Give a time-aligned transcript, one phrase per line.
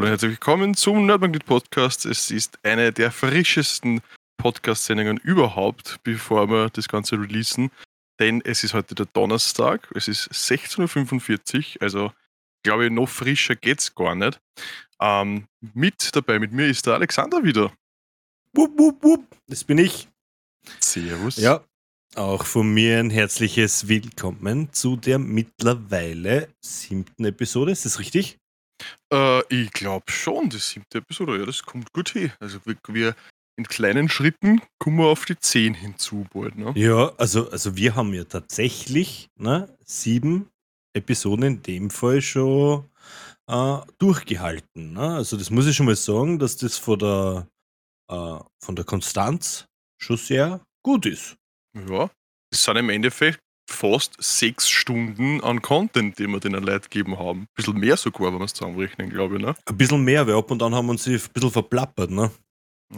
[0.00, 2.06] Hallo und herzlich willkommen zum Nerdmagnet Podcast.
[2.06, 4.00] Es ist eine der frischesten
[4.38, 7.70] Podcast-Sendungen überhaupt, bevor wir das Ganze releasen.
[8.18, 12.12] Denn es ist heute der Donnerstag, es ist 16.45 Uhr, also
[12.62, 14.40] glaube ich, noch frischer geht's gar nicht.
[15.02, 17.70] Ähm, mit dabei mit mir ist der Alexander wieder.
[18.54, 19.36] Wupp, wupp, wupp.
[19.48, 20.08] Das bin ich.
[20.78, 21.36] Servus.
[21.36, 21.62] Ja,
[22.14, 27.72] auch von mir ein herzliches Willkommen zu der mittlerweile siebten Episode.
[27.72, 28.39] Ist das richtig?
[29.12, 31.38] Äh, ich glaube schon, die siebte Episode.
[31.38, 32.32] Ja, das kommt gut hin.
[32.40, 33.14] Also wir, wir
[33.56, 36.56] in kleinen Schritten kommen wir auf die zehn hinzu bald.
[36.56, 36.72] Ne?
[36.76, 40.48] Ja, also, also wir haben ja tatsächlich ne, sieben
[40.94, 42.88] Episoden in dem Fall schon
[43.48, 44.94] äh, durchgehalten.
[44.94, 45.14] Ne?
[45.16, 47.46] Also das muss ich schon mal sagen, dass das von der,
[48.10, 49.66] äh, von der Konstanz
[49.98, 51.36] schon sehr gut ist.
[51.74, 52.10] Ja,
[52.50, 53.40] es sind im Endeffekt
[53.72, 57.42] fast sechs Stunden an Content, den wir den Leuten gegeben haben.
[57.42, 59.42] Ein bisschen mehr sogar, wenn wir es zusammenrechnen, glaube ich.
[59.42, 59.54] Ne?
[59.66, 62.10] Ein bisschen mehr, weil ab und an haben wir uns ein bisschen verplappert.
[62.10, 62.30] Ne?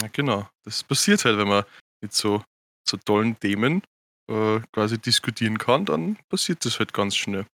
[0.01, 0.48] Ja, genau.
[0.64, 1.64] Das passiert halt, wenn man
[2.01, 2.42] mit so,
[2.89, 3.83] so tollen Themen
[4.31, 7.47] äh, quasi diskutieren kann, dann passiert das halt ganz schnell.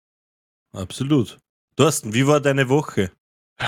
[0.73, 1.39] Absolut.
[1.77, 3.13] Thorsten, wie war deine Woche?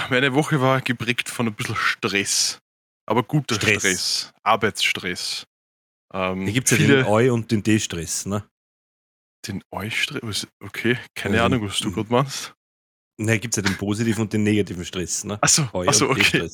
[0.08, 2.58] Meine Woche war geprägt von ein bisschen Stress.
[3.06, 3.80] Aber guter Stress.
[3.80, 4.32] Stress.
[4.42, 5.46] Arbeitsstress.
[6.12, 8.44] Ähm, Hier gibt es ja den Eu- und den D-Stress, ne?
[9.46, 10.46] Den Eu-Stress?
[10.62, 12.54] Okay, keine ähm, Ahnung, was du gerade machst.
[13.18, 15.38] Ne, gibt es ja den positiven und den negativen Stress, ne?
[15.42, 16.48] Achso, achso okay.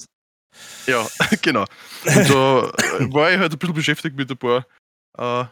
[0.86, 1.06] Ja,
[1.42, 1.64] genau.
[2.04, 4.66] Und da äh, war ich halt ein bisschen beschäftigt mit ein paar
[5.18, 5.46] äh,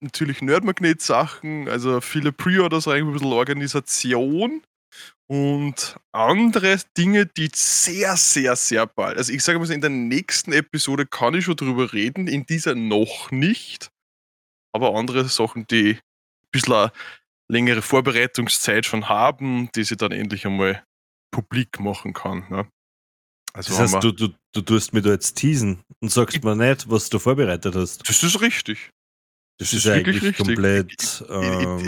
[0.00, 4.62] natürlich Nerdmagnet-Sachen, also viele Pre-Orders, ein bisschen Organisation
[5.26, 10.52] und andere Dinge, die sehr, sehr, sehr bald, also ich sage mal, in der nächsten
[10.52, 13.90] Episode kann ich schon drüber reden, in dieser noch nicht,
[14.72, 15.98] aber andere Sachen, die
[16.50, 16.92] bisschen eine
[17.48, 20.82] längere Vorbereitungszeit schon haben, die sie dann endlich einmal
[21.30, 22.44] publik machen kann.
[22.48, 22.66] Ne?
[23.52, 26.88] Also das heißt, du, du, du tust mir da jetzt teasen und sagst mir nicht,
[26.90, 28.08] was du vorbereitet hast.
[28.08, 28.90] Das ist richtig.
[29.58, 30.46] Das, das ist, ist eigentlich richtig.
[30.46, 31.84] komplett ähm,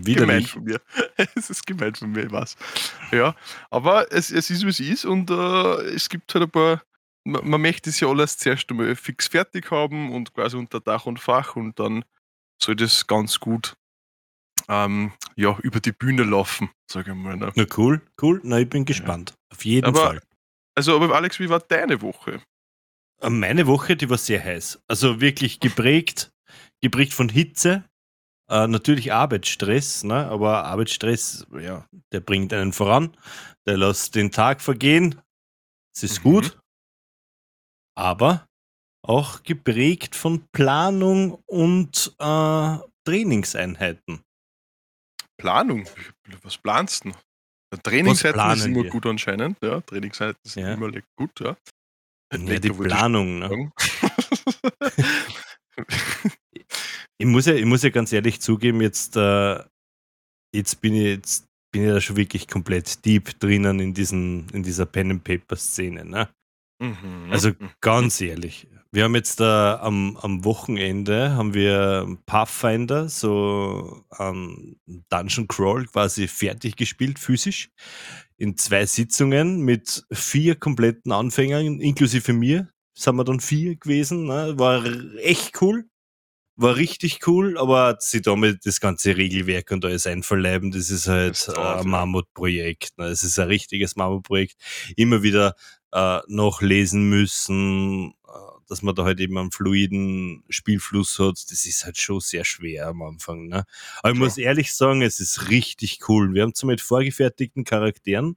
[0.04, 0.80] gemein von mir.
[1.34, 2.56] es ist gemein von mir, was.
[3.12, 3.34] Ja,
[3.70, 6.82] aber es, es ist, wie es ist und äh, es gibt halt ein paar,
[7.24, 11.06] man, man, möchte es ja alles zuerst einmal fix fertig haben und quasi unter Dach
[11.06, 12.04] und Fach und dann
[12.62, 13.74] soll das ganz gut
[14.68, 17.36] ähm, ja, über die Bühne laufen, sage ich mal.
[17.36, 17.52] Ne?
[17.54, 18.40] Na cool, cool.
[18.44, 19.30] Na, ich bin gespannt.
[19.30, 19.56] Ja.
[19.56, 20.22] Auf jeden aber, Fall.
[20.76, 22.42] Also, aber Alex, wie war deine Woche?
[23.20, 24.80] Äh, meine Woche, die war sehr heiß.
[24.86, 26.30] Also wirklich geprägt
[26.80, 27.84] geprägt von Hitze,
[28.48, 30.26] äh, natürlich Arbeitsstress, ne?
[30.26, 33.16] aber Arbeitsstress, ja, der bringt einen voran,
[33.66, 35.20] der lässt den Tag vergehen,
[35.94, 36.22] es ist mhm.
[36.22, 36.60] gut,
[37.96, 38.46] aber
[39.02, 44.20] auch geprägt von Planung und äh, Trainingseinheiten.
[45.38, 45.88] Planung?
[46.42, 47.12] Was planst du?
[47.82, 48.90] Trainingseinheiten ist immer wir?
[48.90, 49.80] gut anscheinend, ja.
[49.80, 50.74] Trainingseinheiten sind ja.
[50.74, 51.56] immer gut, ja.
[52.32, 53.72] Ja, die Planung, ne?
[57.18, 59.62] Ich muss ja, ich muss ja ganz ehrlich zugeben, jetzt, äh,
[60.54, 64.62] jetzt bin ich jetzt bin ich da schon wirklich komplett deep drinnen in diesen, in
[64.62, 66.04] dieser Pen and Paper Szene.
[66.04, 66.28] Ne?
[66.80, 67.28] Mhm.
[67.30, 68.66] Also ganz ehrlich.
[68.92, 74.80] Wir haben jetzt äh, am, am Wochenende haben wir Pathfinder, so ähm,
[75.10, 77.70] Dungeon Crawl quasi fertig gespielt, physisch,
[78.36, 84.24] in zwei Sitzungen mit vier kompletten Anfängern, inklusive mir, sind wir dann vier gewesen.
[84.24, 84.58] Ne?
[84.58, 84.84] War
[85.18, 85.84] echt cool
[86.60, 91.32] war richtig cool, aber sie damit das ganze Regelwerk und alles einverleiben, das ist halt
[91.32, 92.98] das ein Mammutprojekt.
[92.98, 93.06] Ne?
[93.06, 94.56] Es ist ein richtiges Mammutprojekt.
[94.96, 95.54] Immer wieder
[95.92, 98.32] äh, noch lesen müssen, äh,
[98.68, 101.50] dass man da halt eben einen fluiden Spielfluss hat.
[101.50, 103.48] Das ist halt schon sehr schwer am Anfang.
[103.48, 103.64] Ne?
[104.02, 104.24] Aber ich ja.
[104.24, 106.34] muss ehrlich sagen, es ist richtig cool.
[106.34, 108.36] Wir haben zwar mit vorgefertigten Charakteren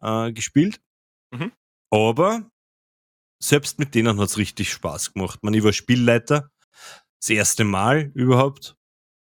[0.00, 0.80] äh, gespielt,
[1.30, 1.52] mhm.
[1.90, 2.50] aber
[3.40, 5.42] selbst mit denen hat es richtig Spaß gemacht.
[5.42, 6.50] Man, ich war Spielleiter
[7.20, 8.76] das erste Mal überhaupt.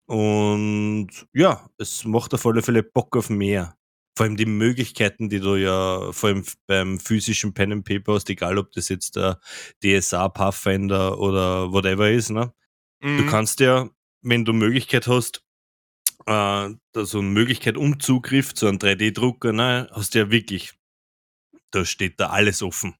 [0.06, 3.77] Und ja, es macht auf alle Fälle Bock auf mehr.
[4.18, 8.28] Vor allem die Möglichkeiten, die du ja vor allem beim physischen Pen and Paper hast,
[8.28, 9.38] egal ob das jetzt der
[9.80, 12.52] DSA Pathfinder oder whatever ist, ne?
[13.00, 13.18] Mhm.
[13.18, 13.88] Du kannst ja,
[14.22, 15.44] wenn du Möglichkeit hast,
[16.26, 20.72] äh, so eine Möglichkeit um Zugriff zu einem 3D-Drucker, ne, hast du ja wirklich,
[21.70, 22.96] da steht da alles offen.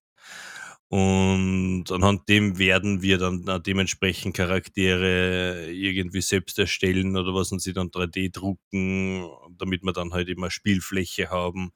[0.91, 7.75] Und anhand dem werden wir dann dementsprechend Charaktere irgendwie selbst erstellen oder was und sie
[7.75, 11.73] dann 3D drucken, damit wir dann halt immer Spielfläche haben.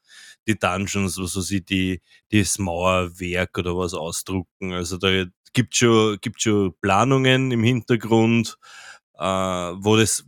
[0.48, 2.00] Die Dungeons, also sie die,
[2.30, 4.72] das Mauerwerk oder was ausdrucken.
[4.72, 8.56] Also da gibt schon, gibt schon Planungen im Hintergrund,
[9.18, 10.24] äh, wo das,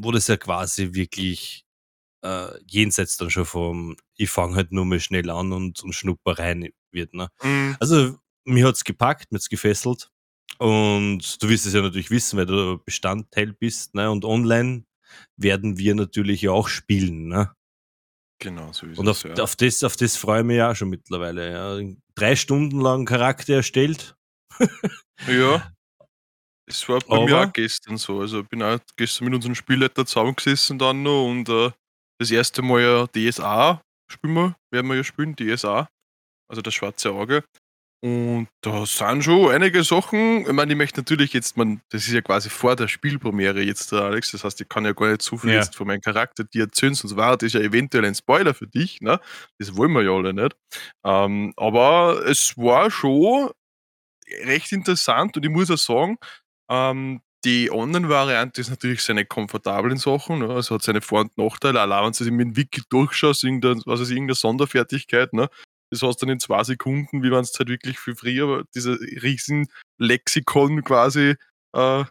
[0.00, 1.63] wo das ja quasi wirklich
[2.24, 6.38] äh, jenseits dann schon vom, ich fange halt nur mal schnell an und, und schnupper
[6.38, 7.12] rein wird.
[7.14, 7.28] Ne?
[7.42, 7.76] Mhm.
[7.78, 10.10] Also mir hat es gepackt, mir hat es gefesselt.
[10.58, 13.94] Und du wirst es ja natürlich wissen, weil du Bestandteil bist.
[13.94, 14.10] Ne?
[14.10, 14.84] Und online
[15.36, 17.28] werden wir natürlich ja auch spielen.
[17.28, 17.54] Ne?
[18.38, 19.42] Genau, so ist Und auf, es, ja.
[19.42, 21.50] auf, das, auf das freue ich mich ja schon mittlerweile.
[21.50, 21.94] Ja.
[22.14, 24.16] Drei Stunden lang Charakter erstellt.
[25.28, 25.70] ja.
[26.66, 28.20] Es war bei Aber, mir auch gestern so.
[28.20, 31.70] Also ich bin auch gestern mit unserem Spielleiter zusammengesessen dann noch und äh,
[32.18, 35.88] das erste Mal ja DSA spielen wir, werden wir ja spielen, DSA.
[36.48, 37.44] Also das schwarze Auge.
[38.04, 40.42] Und da sind schon einige Sachen.
[40.42, 43.92] Ich meine, ich möchte natürlich jetzt, man, das ist ja quasi vor der Spielpremiere jetzt,
[43.92, 44.32] der Alex.
[44.32, 45.56] Das heißt, ich kann ja gar nicht so viel ja.
[45.56, 49.00] jetzt von meinem Charakter dir erzählen, sonst war das ja eventuell ein Spoiler für dich.
[49.00, 49.18] Ne?
[49.58, 50.54] Das wollen wir ja alle nicht.
[51.02, 53.50] Ähm, aber es war schon
[54.44, 56.18] recht interessant und ich muss auch sagen,
[56.68, 60.48] ähm, die Online-Variante ist natürlich seine komfortablen Sachen, ne?
[60.48, 61.80] also hat seine Vor- und Nachteile.
[61.80, 65.48] Allein wenn du mit dem Wiki durchschaust, irgendeine, was ist, irgendeine Sonderfertigkeit, ne?
[65.90, 68.98] das hast du dann in zwei Sekunden, wie man es halt wirklich für früher, dieser
[69.22, 69.68] riesen
[69.98, 71.36] Lexikon quasi
[71.74, 72.04] äh,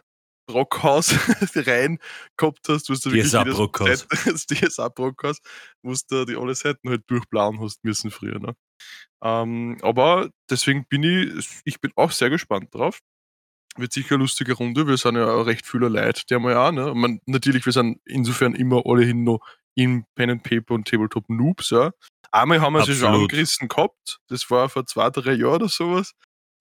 [0.46, 1.12] Brockhaus
[1.66, 1.98] rein
[2.36, 4.06] gehabt hast, wo du wirklich Brockhaus.
[4.24, 5.40] das DSA Brockhaus,
[5.82, 8.38] wo du die alle Seiten halt durchplanen hast müssen früher.
[8.38, 8.54] Ne?
[9.22, 13.00] Ähm, aber deswegen bin ich, ich bin auch sehr gespannt drauf.
[13.76, 14.86] Wird sicher eine lustige Runde.
[14.86, 16.72] Wir sind ja auch recht viele Leute, der mal auch.
[16.72, 16.94] Ne?
[16.94, 19.40] Man, natürlich, wir sind insofern immer alle hin noch
[19.74, 21.70] in Pen and Paper und Tabletop Noobs.
[21.70, 21.92] Ja?
[22.30, 24.20] Einmal haben wir sie schon angerissen gehabt.
[24.28, 26.14] Das war vor zwei, drei Jahren oder sowas.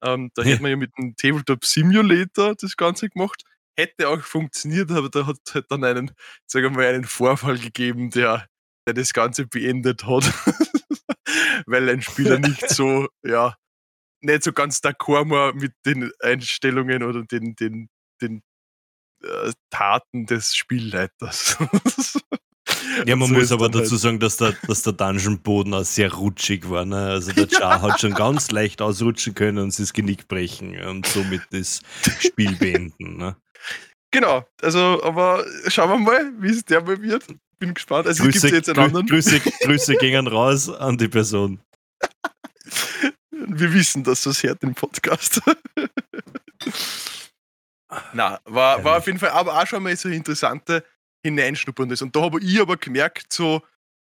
[0.04, 0.50] Ähm, da ja.
[0.54, 3.44] hätten wir ja mit dem Tabletop Simulator das Ganze gemacht.
[3.75, 6.12] Hätte auch funktioniert, aber da hat es halt dann einen,
[6.45, 8.48] sagen wir mal, einen Vorfall gegeben, der,
[8.88, 10.31] der das Ganze beendet hat.
[11.65, 13.56] Weil ein Spieler nicht so, ja,
[14.23, 17.89] nicht so ganz d'accord war mit den Einstellungen oder den, den,
[18.21, 18.41] den
[19.23, 21.57] äh, Taten des Spielleiters.
[23.05, 24.01] Ja, man so muss aber dazu halt.
[24.01, 26.85] sagen, dass der, dass der Dungeon-Boden auch sehr rutschig war.
[26.85, 26.97] Ne?
[26.97, 31.05] Also der Char hat schon ganz leicht ausrutschen können und sich das Genick brechen und
[31.07, 31.81] somit das
[32.19, 33.17] Spiel beenden.
[33.17, 33.35] Ne?
[34.11, 37.25] Genau, also aber schauen wir mal, wie es der mal wird.
[37.59, 38.07] Bin gespannt.
[38.07, 39.07] Also Grüße, jetzt einen anderen.
[39.07, 41.59] Grüße, Grüße gingen raus an die Person.
[43.47, 45.41] Wir wissen, dass das hört im Podcast.
[48.13, 50.83] Na, war, war auf jeden Fall aber auch schon mal so interessante
[51.25, 52.01] hineinschnuppern ist.
[52.01, 53.61] Und da habe ich aber gemerkt, so,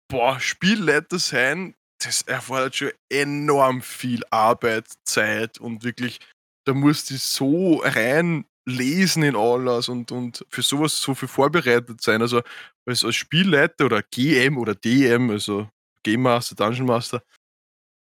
[0.08, 6.20] boah, Spielleiter sein, das erfordert schon enorm viel Arbeit, Zeit und wirklich,
[6.66, 12.20] da musst du so reinlesen in alles und, und für sowas so viel vorbereitet sein.
[12.20, 12.42] Also
[12.86, 15.68] als, als Spielleiter oder GM oder DM, also
[16.02, 17.22] Game Master, Dungeon Master,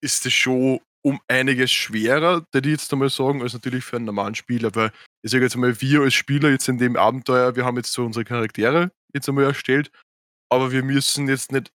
[0.01, 4.05] ist das schon um einiges schwerer, würde ich jetzt einmal sagen, als natürlich für einen
[4.05, 7.65] normalen Spieler, weil ich sage jetzt einmal, wir als Spieler jetzt in dem Abenteuer, wir
[7.65, 9.91] haben jetzt so unsere Charaktere jetzt einmal erstellt,
[10.49, 11.73] aber wir müssen jetzt nicht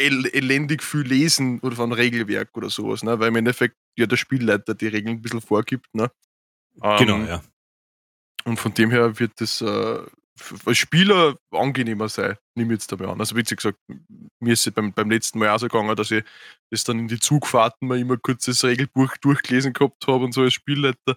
[0.00, 3.18] el elendig viel lesen oder von Regelwerk oder sowas, ne?
[3.18, 5.92] weil im Endeffekt ja der Spielleiter die Regeln ein bisschen vorgibt.
[5.92, 6.10] Ne?
[6.80, 7.42] Genau, ähm, ja.
[8.44, 10.00] Und von dem her wird das äh,
[10.64, 13.20] als Spieler angenehmer sein, nehme ich jetzt dabei an.
[13.20, 13.78] Also wie gesagt,
[14.40, 16.24] mir ist es beim, beim letzten Mal auch so gegangen, dass ich
[16.70, 20.42] das dann in die Zugfahrten mal immer kurz das Regelbuch durchgelesen gehabt habe und so
[20.42, 21.16] als Spielleiter.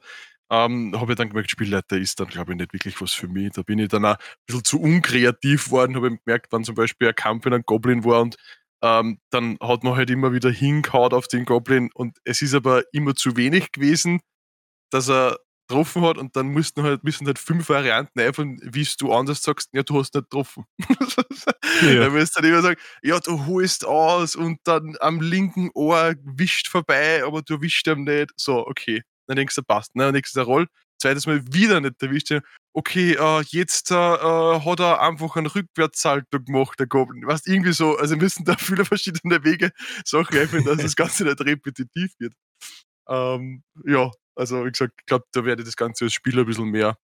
[0.51, 3.51] Ähm, habe ich dann gemerkt, Spielleiter ist dann, glaube ich, nicht wirklich was für mich.
[3.53, 6.75] Da bin ich dann auch ein bisschen zu unkreativ geworden, habe ich gemerkt, wenn zum
[6.75, 8.35] Beispiel ein Kampf in einem Goblin war und
[8.83, 12.83] ähm, dann hat man halt immer wieder hingehauen auf den Goblin und es ist aber
[12.91, 14.21] immer zu wenig gewesen,
[14.91, 15.37] dass er
[15.71, 19.69] getroffen hat und dann mussten halt, müssen halt fünf Varianten einfallen, wie du anders sagst,
[19.73, 20.65] ja, du hast nicht getroffen.
[21.81, 21.99] ja.
[22.01, 26.13] Dann musst du dann immer sagen, ja, du holst aus und dann am linken Ohr
[26.23, 28.31] wischt vorbei, aber du wischt ihm nicht.
[28.35, 29.01] So, okay.
[29.27, 29.95] Dann denkst du, passt.
[29.95, 30.03] Ne?
[30.03, 30.67] Dann nächstes Roll.
[30.99, 32.33] Zweites Mal wieder nicht erwischt.
[32.73, 37.25] Okay, äh, jetzt äh, hat er einfach einen Rückwärtssalto gemacht, der Goblin.
[37.25, 39.71] Weißt irgendwie so, also müssen da viele verschiedene Wege
[40.05, 42.33] Sachen einfallen, dass das Ganze nicht repetitiv wird.
[43.09, 46.45] Ähm, ja, also, wie gesagt, ich glaube, da werde ich das Ganze als Spieler ein
[46.45, 46.97] bisschen mehr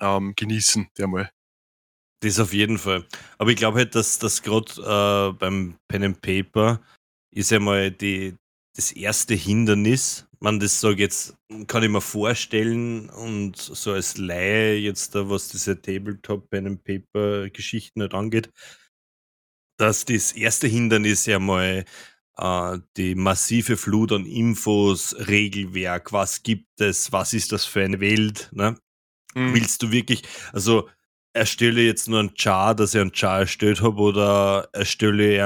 [0.00, 1.30] ähm, genießen, der mal.
[2.20, 3.06] Das auf jeden Fall.
[3.38, 6.80] Aber ich glaube halt, dass das gerade äh, beim Pen and Paper
[7.30, 8.36] ist ja mal die,
[8.74, 10.26] das erste Hindernis.
[10.40, 11.36] Man, das sage jetzt,
[11.68, 16.84] kann ich mir vorstellen und so als Laie jetzt da, was diese Tabletop Pen and
[16.84, 18.50] Paper Geschichten halt angeht,
[19.78, 21.84] dass das erste Hindernis ja mal
[22.96, 28.48] die massive Flut an Infos, Regelwerk, was gibt es, was ist das für eine Welt,
[28.52, 28.76] ne?
[29.34, 29.54] Mhm.
[29.54, 30.88] Willst du wirklich, also
[31.32, 35.42] erstelle jetzt nur ein Char, dass ich einen Char erstellt habe, oder erstelle ich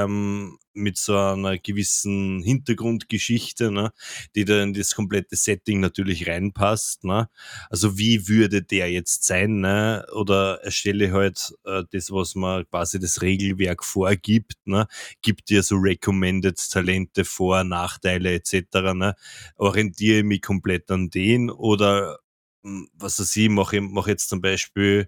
[0.73, 3.91] mit so einer gewissen Hintergrundgeschichte, ne,
[4.35, 7.03] die da in das komplette Setting natürlich reinpasst.
[7.03, 7.29] Ne?
[7.69, 9.59] Also wie würde der jetzt sein?
[9.61, 10.05] Ne?
[10.13, 14.87] Oder erstelle halt äh, das, was man quasi das Regelwerk vorgibt, ne?
[15.21, 18.93] gibt dir so recommended Talente vor, Nachteile etc.
[18.93, 19.15] Ne?
[19.57, 22.19] Orientiere mich komplett an den oder
[22.63, 25.07] hm, was weiß ich, mache mach jetzt zum Beispiel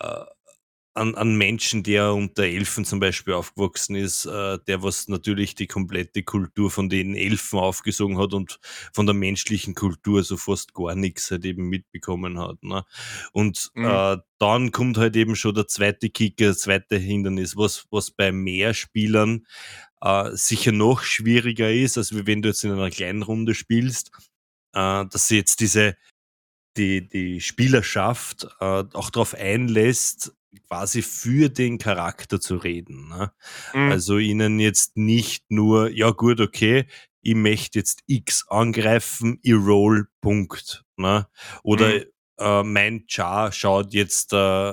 [0.00, 0.24] äh,
[0.96, 5.66] an, an Menschen, der unter Elfen zum Beispiel aufgewachsen ist, äh, der was natürlich die
[5.66, 8.58] komplette Kultur von den Elfen aufgesogen hat und
[8.94, 12.62] von der menschlichen Kultur so fast gar nichts halt eben mitbekommen hat.
[12.62, 12.84] Ne?
[13.32, 13.84] Und mhm.
[13.84, 18.32] äh, dann kommt halt eben schon der zweite Kicker, das zweite Hindernis, was, was bei
[18.32, 19.46] mehr Spielern
[20.00, 24.12] äh, sicher noch schwieriger ist, als wenn du jetzt in einer kleinen Runde spielst,
[24.72, 25.96] äh, dass sie jetzt diese
[26.76, 30.34] die, die Spielerschaft äh, auch darauf einlässt,
[30.68, 33.08] quasi für den Charakter zu reden.
[33.08, 33.32] Ne?
[33.74, 33.92] Mhm.
[33.92, 36.86] Also ihnen jetzt nicht nur, ja gut, okay,
[37.22, 40.84] ich möchte jetzt X angreifen, ich roll, Punkt.
[40.96, 41.26] Ne?
[41.62, 42.04] Oder mhm.
[42.38, 44.70] äh, mein Char schaut jetzt, äh,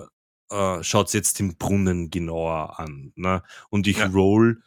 [0.49, 3.11] äh, schaut jetzt den Brunnen genauer an.
[3.15, 3.41] Ne?
[3.69, 4.07] Und ich ja.
[4.07, 4.61] roll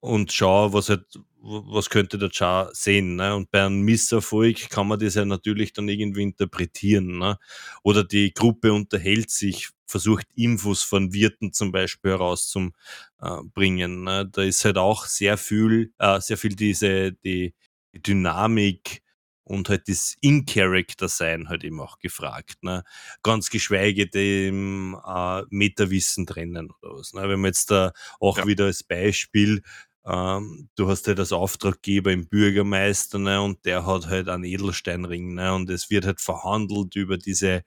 [0.00, 1.04] und schaue, was halt,
[1.42, 3.16] was könnte der Char sehen.
[3.16, 3.34] Ne?
[3.34, 7.18] Und bei einem Misserfolg kann man das ja natürlich dann irgendwie interpretieren.
[7.18, 7.38] Ne?
[7.82, 14.04] Oder die Gruppe unterhält sich, versucht Infos von Wirten zum Beispiel herauszubringen.
[14.04, 14.28] Ne?
[14.30, 17.54] Da ist halt auch sehr viel, äh, sehr viel diese die,
[17.94, 19.02] die Dynamik
[19.44, 22.62] und halt das In-Character-Sein halt eben auch gefragt.
[22.62, 22.82] Ne?
[23.22, 27.14] Ganz geschweige dem äh, Metawissen trennen oder was.
[27.14, 27.22] Ne?
[27.22, 28.46] Wenn man jetzt da auch ja.
[28.46, 29.62] wieder als Beispiel
[30.06, 35.34] ähm, du hast halt als Auftraggeber im Bürgermeister ne, und der hat halt einen Edelsteinring
[35.34, 37.64] ne, und es wird halt verhandelt über diese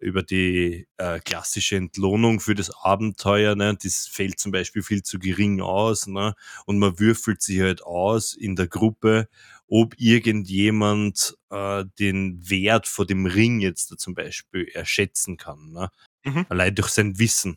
[0.00, 3.54] über die äh, klassische Entlohnung für das Abenteuer.
[3.54, 3.76] Ne?
[3.82, 6.06] Das fällt zum Beispiel viel zu gering aus.
[6.06, 6.34] Ne?
[6.66, 9.28] Und man würfelt sich halt aus in der Gruppe,
[9.68, 15.72] ob irgendjemand äh, den Wert vor dem Ring jetzt da zum Beispiel erschätzen kann.
[15.72, 15.90] Ne?
[16.24, 16.46] Mhm.
[16.48, 17.56] Allein durch sein Wissen.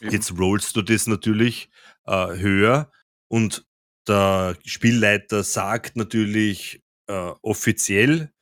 [0.00, 0.12] Eben.
[0.12, 1.70] Jetzt rollst du das natürlich
[2.06, 2.90] äh, höher
[3.28, 3.66] und
[4.06, 8.32] der Spielleiter sagt natürlich äh, offiziell,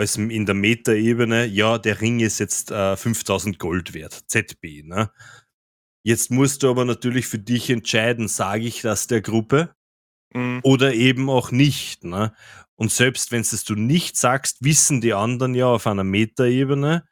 [0.00, 4.82] als in der Meta-Ebene, ja, der Ring ist jetzt äh, 5000 Gold wert, ZB.
[4.84, 5.10] Ne?
[6.02, 9.74] Jetzt musst du aber natürlich für dich entscheiden, sage ich das der Gruppe
[10.34, 10.60] mhm.
[10.64, 12.04] oder eben auch nicht.
[12.04, 12.34] Ne?
[12.76, 17.04] Und selbst wenn es du nicht sagst, wissen die anderen ja auf einer Meta-Ebene,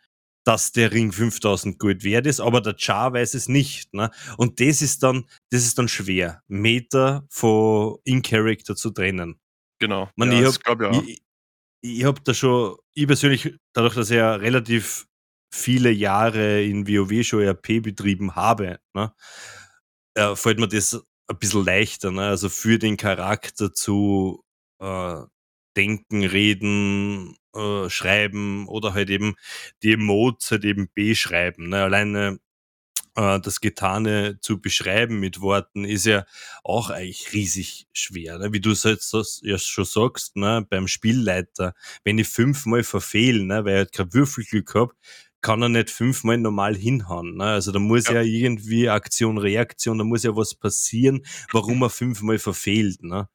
[0.44, 3.92] dass der Ring 5000 Gold wert ist, aber der Char weiß es nicht.
[3.92, 4.10] Ne?
[4.38, 9.38] Und das ist dann, das ist dann schwer, Meta von In-Character zu trennen.
[9.78, 10.08] Genau.
[10.16, 11.02] Man, ja, ich habe ja.
[11.02, 11.22] ich,
[11.80, 15.06] ich hab da schon, ich persönlich, dadurch, dass ich ja relativ
[15.52, 19.12] viele Jahre in WoW schon RP betrieben habe, ne,
[20.14, 20.94] äh, fällt mir das
[21.28, 22.10] ein bisschen leichter.
[22.10, 22.26] Ne?
[22.26, 24.44] Also für den Charakter zu
[24.80, 25.22] äh,
[25.76, 29.36] denken, reden, äh, schreiben oder halt eben
[29.82, 31.68] die Emotes halt eben beschreiben.
[31.68, 31.82] Ne?
[31.84, 32.38] Alleine
[33.18, 36.24] das Getane zu beschreiben mit Worten ist ja
[36.62, 38.38] auch eigentlich riesig schwer.
[38.38, 38.52] Ne?
[38.52, 40.64] Wie du es jetzt ja schon sagst, ne?
[40.68, 43.64] beim Spielleiter, wenn ich fünfmal verfehle, ne?
[43.64, 44.94] weil ich halt kein Würfelglück habe,
[45.40, 47.36] kann er nicht fünfmal normal hinhauen.
[47.36, 47.44] Ne?
[47.44, 48.14] Also da muss ja.
[48.14, 53.02] ja irgendwie Aktion, Reaktion, da muss ja was passieren, warum er fünfmal verfehlt.
[53.02, 53.28] Ne?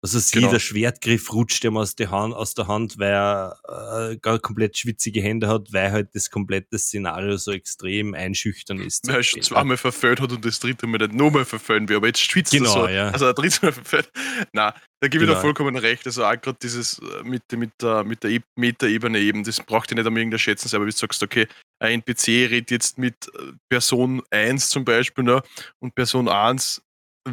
[0.00, 0.46] Also genau.
[0.46, 4.78] jeder Schwertgriff rutscht ihm aus der Hand, aus der Hand weil er äh, gar komplett
[4.78, 9.08] schwitzige Hände hat, weil halt das komplette Szenario so extrem einschüchtern ist.
[9.08, 12.06] Weil er schon zweimal verfehlt hat und das dritte Mal nicht nochmal verfehlen will, aber
[12.06, 12.88] jetzt schwitzt genau, er so.
[12.88, 13.10] Ja.
[13.10, 14.08] Also ein drittes Mal verfehlt.
[14.52, 15.34] Nein, da gebe ich genau.
[15.34, 16.06] dir vollkommen recht.
[16.06, 19.96] Also auch gerade dieses äh, mit, mit der, mit der Meta-Ebene eben, das braucht ihr
[19.96, 21.48] nicht am irgendeiner schätzen, aber wie du sagst, okay,
[21.80, 25.42] ein NPC redet jetzt mit äh, Person 1 zum Beispiel ne,
[25.80, 26.82] und Person 1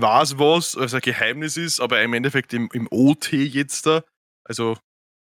[0.02, 4.04] weiß was, was ein Geheimnis ist, aber im Endeffekt im, im OT jetzt da,
[4.44, 4.78] also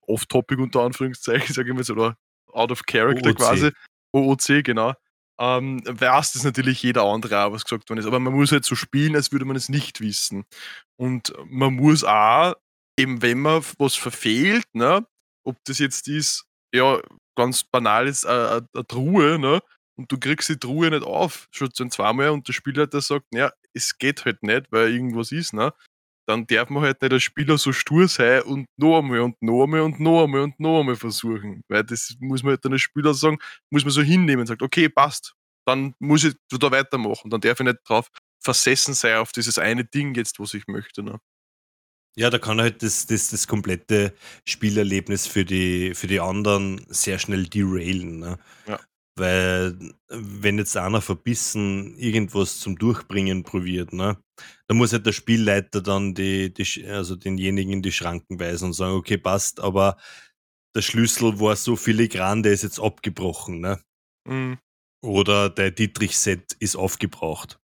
[0.06, 2.16] off-topic unter Anführungszeichen, sage ich mal so, oder
[2.52, 3.36] out of character OOC.
[3.36, 3.70] quasi,
[4.12, 4.94] OOC, genau,
[5.38, 8.06] ähm, weiß das natürlich jeder andere auch, was gesagt worden ist.
[8.06, 10.44] Aber man muss halt so spielen, als würde man es nicht wissen.
[10.96, 12.54] Und man muss auch,
[12.98, 15.06] eben wenn man was verfehlt, ne,
[15.44, 17.00] ob das jetzt ist, ja,
[17.36, 19.60] ganz banal ist, eine, Truhe, ne,
[19.98, 23.99] und du kriegst die Truhe nicht auf, schon zweimal und der Spielleiter sagt, ja, es
[23.99, 25.73] geht halt nicht, weil irgendwas ist, ne?
[26.28, 29.64] Dann darf man halt nicht als Spieler so stur sein und noch einmal und noch
[29.64, 31.62] einmal und noch einmal und noch einmal versuchen.
[31.68, 33.38] Weil das muss man halt dann als Spieler sagen,
[33.71, 35.35] muss man so hinnehmen und sagt, okay, passt,
[35.66, 37.30] dann muss ich da weitermachen.
[37.30, 38.09] Dann darf ich nicht drauf
[38.42, 41.02] versessen sein auf dieses eine Ding jetzt, was ich möchte.
[41.02, 41.21] Ne?
[42.16, 44.14] Ja, da kann halt das, das, das komplette
[44.49, 48.18] Spielerlebnis für die, für die anderen sehr schnell derailen.
[48.21, 48.38] Ne?
[48.66, 48.80] Ja.
[49.18, 54.18] Weil, wenn jetzt einer verbissen irgendwas zum Durchbringen probiert, ne,
[54.66, 58.73] dann muss halt der Spielleiter dann die, die, also denjenigen in die Schranken weisen und
[58.75, 59.96] sagen, okay, passt, aber
[60.75, 63.80] der Schlüssel war so filigran, der ist jetzt abgebrochen, ne?
[64.28, 64.58] Mhm.
[65.02, 67.58] Oder der Dietrich-Set ist aufgebraucht.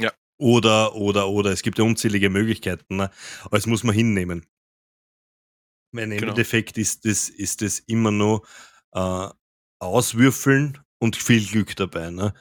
[0.00, 0.12] Ja.
[0.38, 1.50] Oder, oder, oder.
[1.50, 3.10] Es gibt ja unzählige Möglichkeiten, ne?
[3.42, 4.46] aber das muss man hinnehmen.
[5.92, 6.28] Mein genau.
[6.28, 8.46] Endeffekt ist das, ist das immer nur
[8.92, 9.28] äh,
[9.80, 12.10] auswürfeln und viel Glück dabei.
[12.10, 12.34] Ne?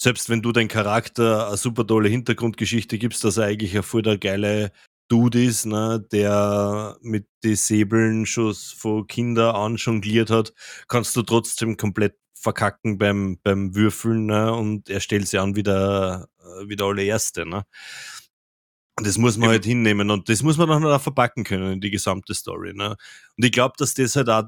[0.00, 4.02] Selbst wenn du dein Charakter eine super tolle Hintergrundgeschichte gibst, dass er eigentlich ein voll
[4.02, 4.72] der geile
[5.08, 10.52] Dude ist, ne, der mit den Säbeln schon von Kinder an jongliert hat,
[10.88, 15.62] kannst du trotzdem komplett verkacken beim, beim Würfeln ne, und er stellt sie an wie
[15.62, 17.46] der, äh, wie der allererste.
[17.46, 17.64] Ne.
[18.98, 21.80] Und das muss man halt hinnehmen und das muss man dann auch verpacken können in
[21.80, 22.72] die gesamte Story.
[22.74, 22.96] Ne?
[23.36, 24.44] Und ich glaube, dass das halt auch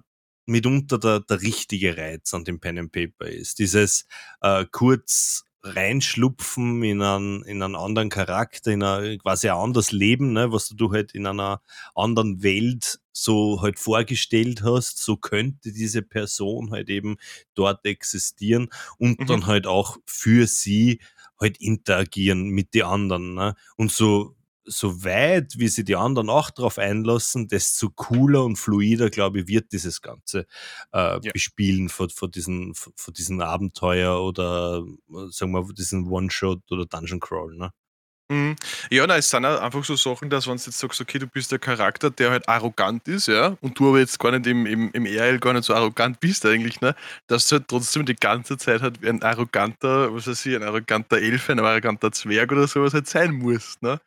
[0.49, 3.59] mitunter der, der richtige Reiz an dem Pen and Paper ist.
[3.59, 4.07] Dieses
[4.41, 10.33] äh, kurz reinschlupfen in einen, in einen anderen Charakter, in ein quasi ein anderes Leben,
[10.33, 11.61] ne, was du halt in einer
[11.95, 17.17] anderen Welt so halt vorgestellt hast, so könnte diese Person halt eben
[17.55, 19.27] dort existieren und mhm.
[19.27, 21.01] dann halt auch für sie
[21.41, 23.35] halt interagieren mit den anderen.
[23.35, 23.55] Ne?
[23.77, 24.37] Und so
[24.69, 29.49] so weit, wie sie die anderen auch darauf einlassen, desto cooler und fluider, glaube ich,
[29.49, 30.47] wird dieses ganze
[30.93, 31.33] äh, ja.
[31.33, 34.85] Bespielen von, von, diesen, von diesen Abenteuer oder
[35.31, 37.57] sagen wir diesen One-Shot oder Dungeon Crawl.
[37.57, 37.73] Ne?
[38.31, 38.57] Mhm.
[38.91, 41.27] Ja, na, es sind auch einfach so Sachen, dass wenn du jetzt sagst, okay, du
[41.27, 44.67] bist der Charakter, der halt arrogant ist, ja, und du aber jetzt gar nicht im,
[44.67, 46.95] im, im RL gar nicht so arrogant bist eigentlich, ne,
[47.27, 51.17] dass du halt trotzdem die ganze Zeit halt ein arroganter, was weiß ich, ein arroganter
[51.17, 53.99] Elf, ein arroganter Zwerg oder sowas halt sein musst, ne.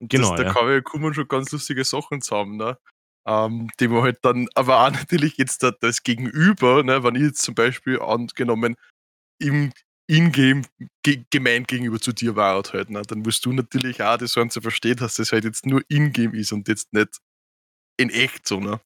[0.00, 0.52] Und genau, das, da ja.
[0.54, 2.78] kann man, kann man schon ganz lustige Sachen zusammen, ne.
[3.26, 7.42] Ähm, die man halt dann, aber auch natürlich jetzt das Gegenüber, ne, wenn ich jetzt
[7.42, 8.76] zum Beispiel angenommen
[9.38, 9.70] im,
[10.08, 10.62] in-game
[11.02, 13.02] ge gemein gegenüber zu dir war halt, ne?
[13.02, 16.52] dann musst du natürlich auch das Ganze verstehen, dass das halt jetzt nur in-game ist
[16.52, 17.18] und jetzt nicht
[17.96, 18.60] in echt so.
[18.60, 18.80] Ne?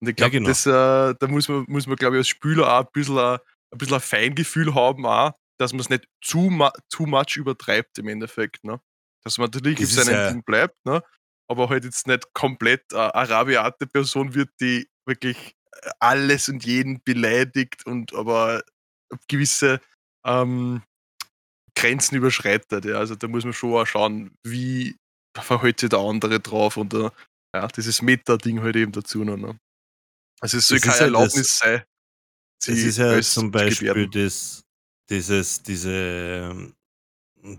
[0.00, 1.10] Und ich glaube, ja, genau.
[1.10, 3.38] äh, da muss man, muss man glaube ich, als Spieler auch ein bisschen ein,
[3.72, 6.50] ein, bisschen ein Feingefühl haben, auch, dass man es nicht zu,
[6.90, 8.64] too much übertreibt im Endeffekt.
[8.64, 8.80] Ne?
[9.24, 11.02] Dass man natürlich das auf seinem ja Ding bleibt, ne?
[11.48, 15.56] aber halt jetzt nicht komplett äh, eine rabiate Person wird, die wirklich
[15.98, 18.62] alles und jeden beleidigt und aber
[19.28, 19.80] gewisse
[20.24, 20.82] ähm,
[21.74, 22.84] Grenzen überschreitet.
[22.84, 22.96] Ja.
[22.96, 24.96] Also da muss man schon auch schauen, wie
[25.36, 27.10] verhält sich der andere drauf und uh,
[27.54, 29.36] ja, dieses Meta-Ding halt eben dazu noch.
[29.36, 29.58] Ne?
[30.40, 31.82] Also es soll keine Erlaubnis das, sein.
[32.60, 34.64] Es ist ja zum Beispiel das,
[35.10, 36.74] dieses, diese, ähm,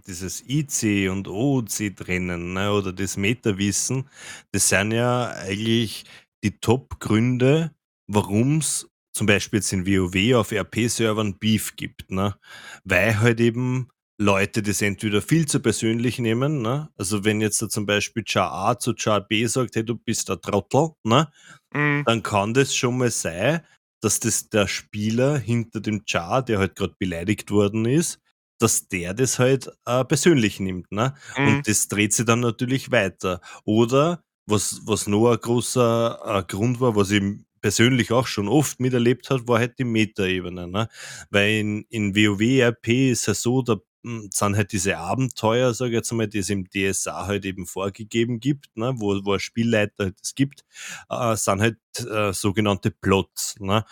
[0.08, 4.10] dieses IC und OC trennen ne, oder das Meta-Wissen,
[4.52, 6.06] das sind ja eigentlich
[6.44, 7.72] die Top-Gründe,
[8.08, 12.36] warum es zum Beispiel jetzt in WoW auf RP-Servern Beef gibt, ne?
[12.84, 16.90] Weil halt eben Leute das entweder viel zu persönlich nehmen, ne?
[16.98, 20.28] Also wenn jetzt da zum Beispiel Char A zu Char B sagt, hey, du bist
[20.28, 21.32] der Trottel, ne?
[21.74, 22.04] Mhm.
[22.06, 23.62] Dann kann das schon mal sein,
[24.02, 28.20] dass das der Spieler hinter dem Char, der halt gerade beleidigt worden ist,
[28.60, 31.16] dass der das halt äh, persönlich nimmt, ne?
[31.38, 31.48] Mhm.
[31.48, 33.40] Und das dreht sich dann natürlich weiter.
[33.64, 37.24] Oder was, was noch ein großer äh, Grund war, was ich
[37.66, 40.68] persönlich auch schon oft miterlebt hat, war halt die Metaebene.
[40.68, 40.88] Ne?
[41.32, 45.90] Weil in, in WoW RP ist es so, da hm, sind halt diese Abenteuer, sage
[45.90, 49.40] ich jetzt mal, die es im DSA halt eben vorgegeben gibt, ne, wo, wo ein
[49.40, 50.64] Spielleiter halt es gibt,
[51.10, 53.56] äh, sind halt äh, sogenannte Plots.
[53.60, 53.84] Ne?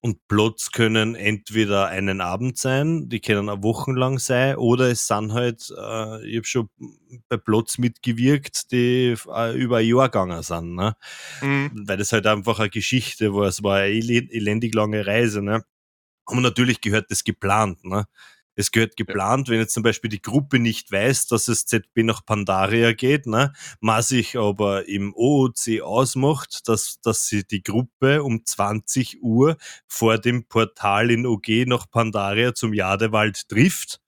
[0.00, 5.32] Und Plots können entweder einen Abend sein, die können auch wochenlang sein, oder es sind
[5.32, 6.68] halt, äh, ich habe schon
[7.28, 10.76] bei Plots mitgewirkt, die äh, über ein Jahr gegangen sind.
[10.76, 10.94] Ne?
[11.40, 11.84] Mhm.
[11.86, 15.42] Weil das halt einfach eine Geschichte war, es war eine elendig lange Reise.
[15.42, 15.64] Ne?
[16.26, 17.84] Und natürlich gehört das geplant.
[17.84, 18.06] Ne?
[18.58, 22.26] Es gehört geplant, wenn jetzt zum Beispiel die Gruppe nicht weiß, dass es ZB nach
[22.26, 28.44] Pandaria geht, ne, man sich aber im OOC ausmacht, dass, dass sie die Gruppe um
[28.44, 34.00] 20 Uhr vor dem Portal in OG nach Pandaria zum Jadewald trifft,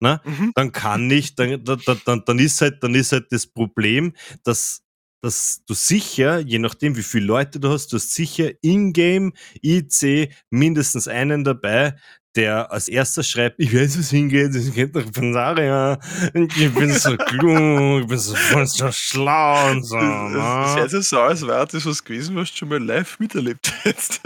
[0.00, 0.52] ne, mhm.
[0.54, 4.82] dann kann nicht, dann, dann, dann, dann, ist halt, dann ist halt das Problem, dass
[5.20, 9.32] dass du sicher, je nachdem wie viele Leute du hast, du hast sicher in-game
[9.64, 11.96] IC mindestens einen dabei,
[12.38, 15.98] der als erster schreibt, ich weiß, es hingeht, ich kennt doch Pansaria,
[16.32, 19.96] ich bin so klug, ich bin so voll so schlau und so.
[19.96, 20.80] Das, das, das ne?
[20.80, 24.20] hört sich so aus, wäre das was gewesen, was du schon mal live miterlebt hättest.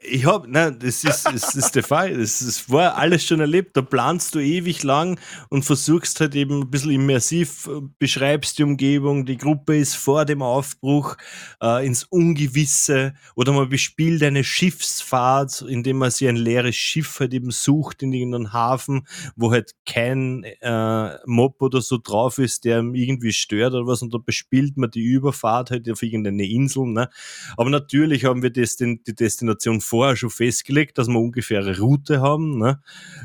[0.00, 2.16] Ich habe, nein, das ist, das ist der Fall.
[2.16, 3.76] Das, das war alles schon erlebt.
[3.76, 8.62] Da planst du ewig lang und versuchst halt eben ein bisschen immersiv, äh, beschreibst die
[8.62, 11.16] Umgebung, die Gruppe ist vor dem Aufbruch
[11.60, 17.34] äh, ins Ungewisse oder man bespielt eine Schiffsfahrt, indem man sich ein leeres Schiff halt
[17.34, 22.78] eben sucht in irgendeinem Hafen, wo halt kein äh, Mob oder so drauf ist, der
[22.78, 26.86] irgendwie stört oder was und da bespielt man die Überfahrt halt auf irgendeine Insel.
[26.86, 27.10] Ne?
[27.56, 32.20] Aber natürlich haben wir das, die Destination vorher schon festgelegt, dass wir ungefähr eine Route
[32.20, 32.58] haben.
[32.58, 32.80] Ne?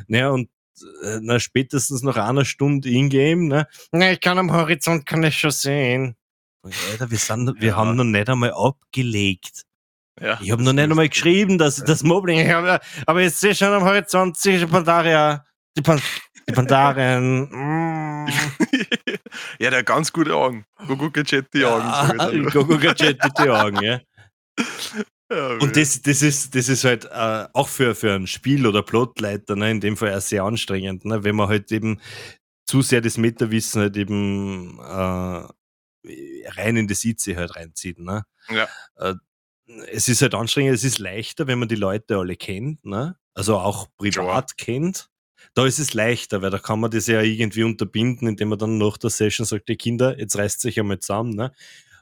[0.08, 0.50] Naja, und
[1.04, 3.68] äh, na, spätestens nach einer Stunde in-game, ne?
[3.92, 6.16] Na, ich kann am Horizont kann ich schon sehen.
[6.92, 7.76] Alter, wir, sind, wir ja.
[7.76, 9.64] haben noch nicht einmal abgelegt.
[10.22, 12.80] Ja, ich habe noch nicht einmal geschrieben, dass ich das Mobbing habe.
[13.06, 15.46] Aber jetzt sehe ich schon am Horizont, sehe ich Pandaria.
[15.76, 16.02] Die, Pan
[16.48, 17.50] die Pandarien.
[17.50, 18.28] Mm.
[19.60, 20.66] ja, der hat ganz gute Augen.
[20.88, 22.50] Gogo Gadget Augen.
[22.50, 24.00] Gogo Gadget die Augen, ja.
[25.60, 29.56] Und das, das, ist, das ist halt äh, auch für, für ein Spiel oder Plotleiter,
[29.56, 32.00] ne, in dem Fall auch sehr anstrengend, ne, wenn man halt eben
[32.66, 35.48] zu sehr das Metawissen halt eben äh,
[36.50, 38.00] rein in das IC halt reinzieht.
[38.00, 38.26] Ne?
[38.50, 38.68] Ja.
[38.96, 39.16] Äh,
[39.92, 43.18] es ist halt anstrengend, es ist leichter, wenn man die Leute alle kennt, ne?
[43.34, 44.66] also auch privat ja.
[44.66, 45.10] kennt.
[45.56, 48.78] Da ist es leichter, weil da kann man das ja irgendwie unterbinden, indem man dann
[48.78, 51.36] nach der Session sagt, die Kinder, jetzt reißt sich einmal zusammen.
[51.36, 51.52] Ne?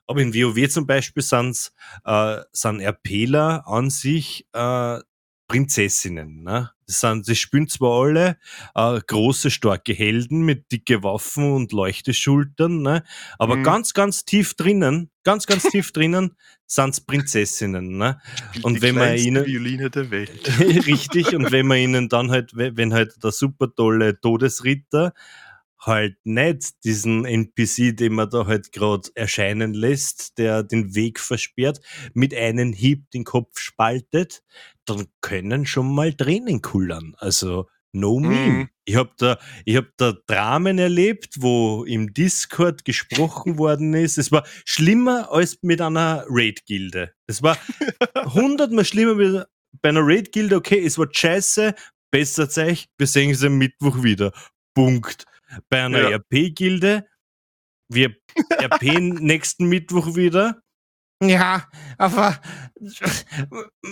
[0.08, 5.00] Aber in WoW zum Beispiel äh, sind RPler an sich äh,
[5.52, 6.44] Prinzessinnen.
[6.44, 6.72] Ne?
[6.88, 8.38] Das, sind, das spielen zwar alle
[8.74, 13.04] äh, große, starke Helden mit dicke Waffen und Leuchteschultern, ne?
[13.38, 13.64] aber mhm.
[13.64, 16.38] ganz, ganz tief drinnen, ganz, ganz tief drinnen
[16.68, 17.98] sind's Prinzessinnen.
[17.98, 18.22] Ne?
[18.64, 20.50] und wenn man ihnen Violine der Welt.
[20.88, 25.14] richtig, und wenn man ihnen dann halt, wenn halt der super tolle Todesritter
[25.82, 31.80] halt nicht diesen NPC, den man da halt gerade erscheinen lässt, der den Weg versperrt,
[32.14, 34.44] mit einem Hieb den Kopf spaltet,
[34.86, 37.16] dann können schon mal Tränen kullern.
[37.18, 38.36] Also no meme.
[38.36, 38.70] Mhm.
[38.86, 44.18] Ich habe da, ich hab da Dramen erlebt, wo im Discord gesprochen worden ist.
[44.18, 47.14] Es war schlimmer als mit einer Raid-Gilde.
[47.28, 47.58] Es war
[48.34, 49.46] hundertmal schlimmer mit,
[49.82, 50.56] bei einer Raid-Gilde.
[50.58, 51.74] Okay, es war scheiße,
[52.12, 54.32] besser Zeich, wir sehen uns am Mittwoch wieder.
[54.74, 55.26] Punkt
[55.70, 56.18] bei einer ja.
[56.18, 57.08] RP-Gilde.
[57.90, 58.16] Wir
[58.62, 60.62] RP nächsten Mittwoch wieder.
[61.24, 61.68] Ja,
[62.00, 62.40] aber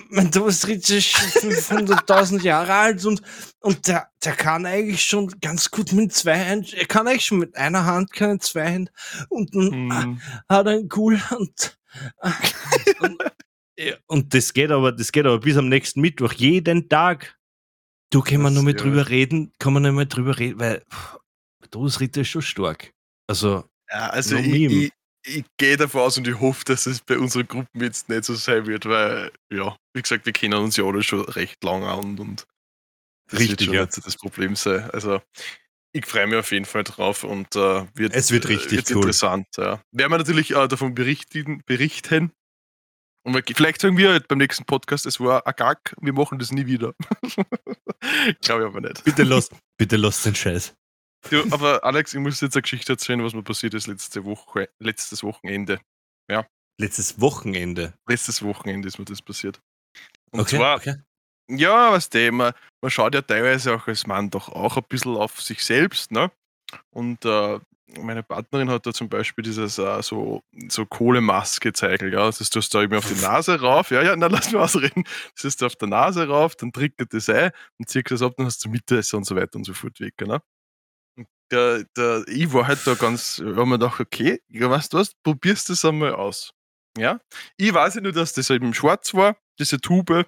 [0.09, 3.21] mein Toastritz ist 500.000 Jahre alt und,
[3.59, 7.37] und der, der kann eigentlich schon ganz gut mit zwei Händen, er kann eigentlich schon
[7.37, 8.91] mit einer Hand keine zwei Hände
[9.29, 10.21] und dann mhm.
[10.49, 11.77] hat er einen cool und,
[12.99, 13.23] und,
[14.07, 17.37] und das geht aber, das geht aber bis am nächsten Mittwoch, jeden Tag.
[18.11, 18.77] Du kann man nur mal ja.
[18.77, 20.83] drüber reden, kann man nur mal drüber reden, weil
[21.69, 22.91] Todesritter ist schon stark.
[23.27, 24.91] Also, ja, also ich, ich,
[25.25, 28.35] ich gehe davon aus und ich hoffe, dass es bei unseren Gruppen jetzt nicht so
[28.35, 32.17] sein wird, weil, ja, wie gesagt, wir kennen uns ja alle schon recht lange an
[32.19, 32.45] und
[33.29, 33.81] das Richtig, wird schon ja.
[33.81, 34.89] nicht das Problem sein.
[34.91, 35.21] Also,
[35.91, 38.97] ich freue mich auf jeden Fall drauf und äh, wird, es wird richtig wird cool.
[38.97, 39.47] interessant.
[39.57, 39.81] Ja.
[39.91, 42.31] Werden wir natürlich äh, davon berichten, berichten.
[43.23, 46.65] Und vielleicht sagen wir beim nächsten Podcast, es war ein Gag, wir machen das nie
[46.65, 46.93] wieder.
[48.41, 49.03] Glaube ich aber nicht.
[49.03, 50.73] Bitte lass, bitte lass den Scheiß.
[51.29, 54.69] Du, aber Alex, ich muss jetzt eine Geschichte erzählen, was mir passiert ist letzte Woche,
[54.79, 55.79] letztes Wochenende.
[56.29, 56.45] Ja.
[56.79, 57.93] Letztes Wochenende?
[58.07, 59.59] Letztes Wochenende ist mir das passiert.
[60.31, 60.95] Und okay, zwar, okay.
[61.49, 65.17] ja, was der, man, man schaut ja teilweise auch als Mann doch auch ein bisschen
[65.17, 66.31] auf sich selbst, ne?
[66.91, 67.59] Und äh,
[67.97, 72.25] meine Partnerin hat da zum Beispiel dieses uh, so, so Kohlemaske-Zeichen, ja.
[72.27, 73.91] Das tust du da irgendwie auf die Nase rauf.
[73.91, 75.03] Ja, ja, dann lass mich ausreden.
[75.35, 78.45] Das ist auf der Nase rauf, dann triggert das ein und ziehst das ab, dann
[78.45, 80.41] hast du Mitte und so weiter und so fort weg, ne?
[81.51, 84.97] Der, der, ich war halt da ganz, ich habe mir gedacht, okay, ja, weißt du
[84.97, 86.53] was, probierst das einmal aus.
[86.97, 87.19] Ja,
[87.57, 90.27] ich weiß ja nur, dass das eben schwarz war, diese Tube.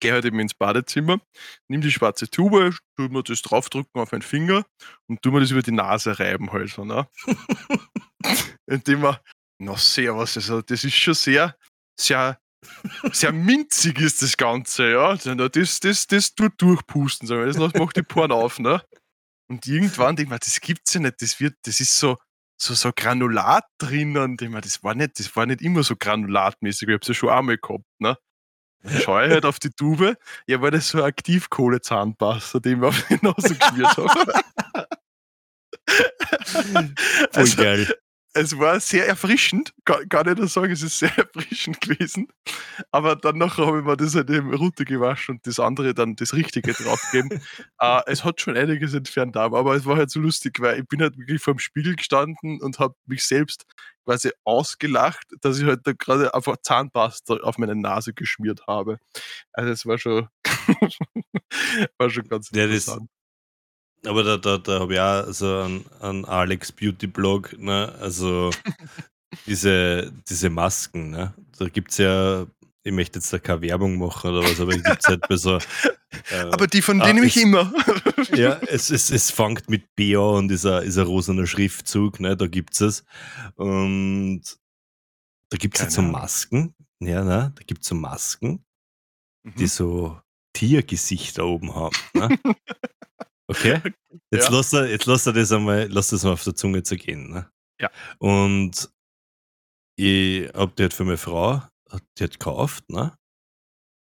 [0.00, 1.20] Gehe halt eben ins Badezimmer,
[1.68, 4.66] nimm die schwarze Tube, tu mir das draufdrücken auf meinen Finger
[5.06, 7.06] und tu mir das über die Nase reiben halt so, ne?
[8.66, 9.18] Indem man,
[9.60, 11.56] na sehr was, also das ist schon sehr,
[11.96, 12.40] sehr,
[13.12, 15.14] sehr minzig ist das Ganze, ja.
[15.14, 17.52] Das, das, das tut durchpusten, sagen wir.
[17.52, 18.82] Das macht die Poren auf, ne?
[19.52, 22.16] Und irgendwann denke ich mir, das gibt's ja nicht, das wird, das ist so,
[22.56, 24.38] so, so Granulat drinnen.
[24.40, 27.28] Ich mir, das war nicht, das war nicht immer so granulatmäßig, ich hab's ja schon
[27.28, 28.16] einmal gehabt, ne?
[28.82, 33.06] Dann schaue ich halt auf die Tube, ja, war das so Aktivkohle-Zahnpasta, den ich auf
[33.08, 34.32] die Nase geschmiert habe.
[36.46, 36.94] Voll
[37.34, 37.94] also, geil.
[38.34, 42.28] Es war sehr erfrischend, kann, kann ich das sagen, es ist sehr erfrischend gewesen.
[42.90, 46.32] Aber dann nachher habe ich mir das halt eben runtergewaschen und das andere dann das
[46.34, 47.42] Richtige draufgegeben.
[47.78, 51.02] äh, es hat schon einiges entfernt, aber es war halt so lustig, weil ich bin
[51.02, 53.66] halt wirklich vor dem Spiegel gestanden und habe mich selbst
[54.04, 58.98] quasi ausgelacht, dass ich halt da gerade einfach Zahnpasta auf meine Nase geschmiert habe.
[59.52, 60.28] Also es war schon,
[61.98, 63.08] war schon ganz ja, interessant.
[64.06, 67.94] Aber da, da, da habe ich auch so einen, einen Alex Beauty Blog, ne?
[68.00, 68.50] Also
[69.46, 71.34] diese, diese Masken, ne?
[71.58, 72.46] Da gibt es ja,
[72.82, 75.58] ich möchte jetzt da keine Werbung machen oder was, aber gibt es halt bei so.
[76.30, 77.72] Äh, aber die von denen ah, ich immer.
[78.36, 82.36] ja, es, es, es fängt mit BA und dieser, dieser rosaner Schriftzug, ne?
[82.36, 83.02] Da gibt es.
[83.54, 84.42] Und
[85.48, 86.74] da gibt es jetzt so Masken.
[87.00, 87.52] Ja, ne?
[87.56, 88.62] Da gibt es so Masken,
[89.42, 89.54] mhm.
[89.56, 90.20] die so
[90.52, 91.96] Tiergesichter oben haben.
[92.12, 92.38] Ne?
[93.52, 93.80] Okay?
[94.30, 94.56] Jetzt, ja.
[94.56, 97.30] lass er, jetzt lass er das einmal, lass das mal auf der Zunge zergehen.
[97.30, 97.50] Ne?
[97.80, 97.90] Ja.
[98.18, 98.90] Und
[99.96, 101.62] ich hab die halt für meine Frau,
[102.18, 103.16] die hat gekauft, ne?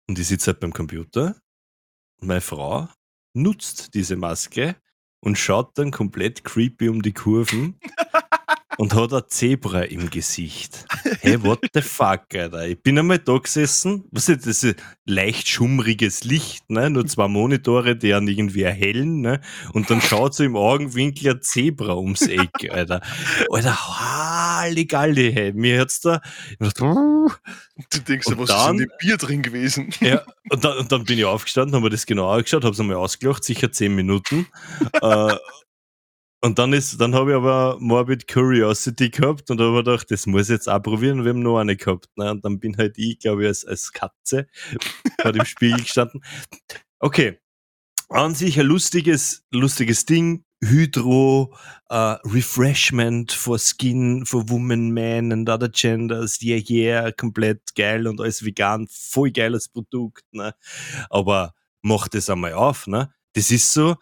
[0.08, 1.36] Und die sitzt halt beim Computer.
[2.20, 2.88] Und meine Frau
[3.34, 4.76] nutzt diese Maske
[5.20, 7.80] und schaut dann komplett creepy um die Kurven
[8.78, 10.86] und hat ein Zebra im Gesicht.
[11.20, 12.66] Hey, what the fuck, Alter?
[12.66, 16.90] Ich bin einmal da gesessen, was ist das, ist leicht schummriges Licht, ne?
[16.90, 19.40] nur zwei Monitore, die an irgendwie erhellen, ne?
[19.72, 23.00] und dann schaut so im Augenwinkel ein Zebra ums Eck, Alter.
[23.50, 26.20] Alter, Halligalli, hey, mir hat's da,
[26.58, 27.30] dachte, uh,
[27.90, 29.90] Du denkst, was dann, ist in dem Bier drin gewesen?
[30.00, 32.80] Ja, und dann, und dann bin ich aufgestanden, habe mir das genau angeschaut, habe es
[32.80, 34.46] einmal ausgelacht, sicher zehn Minuten.
[35.02, 35.36] äh,
[36.44, 40.42] und dann ist, dann habe ich aber Morbid Curiosity gehabt und habe gedacht, das muss
[40.42, 41.24] ich jetzt auch probieren.
[41.24, 42.10] Wir haben noch eine gehabt.
[42.16, 42.32] Ne?
[42.32, 44.46] Und dann bin halt ich, glaube ich, als, als Katze
[45.22, 46.22] vor dem Spiegel gestanden.
[46.98, 47.40] Okay.
[48.10, 50.44] An sich ein lustiges, lustiges Ding.
[50.62, 51.56] Hydro,
[51.90, 58.20] uh, Refreshment for Skin, for Women, Men and other genders, yeah, yeah, komplett geil und
[58.20, 60.54] alles vegan, voll geiles Produkt, ne?
[61.10, 63.12] Aber mach das einmal auf, ne?
[63.34, 63.96] Das ist so,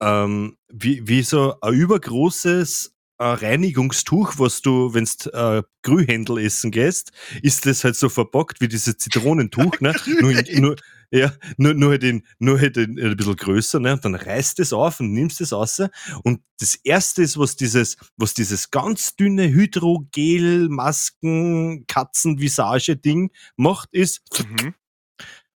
[0.00, 6.70] ähm, wie, wie so ein übergroßes äh, Reinigungstuch, was du, wenn du äh, Grühändel essen
[6.70, 9.94] gehst, ist das halt so verpackt wie dieses Zitronentuch, ne?
[10.20, 10.76] nur, nur,
[11.10, 13.92] ja, nur, nur, halt in, nur halt in, ein bisschen größer, ne?
[13.92, 15.82] Und dann reißt es auf und nimmst es raus.
[16.22, 24.22] Und das erste ist, was dieses, was dieses ganz dünne Hydrogel, Masken, Katzenvisage-Ding macht, ist
[24.38, 24.74] mhm.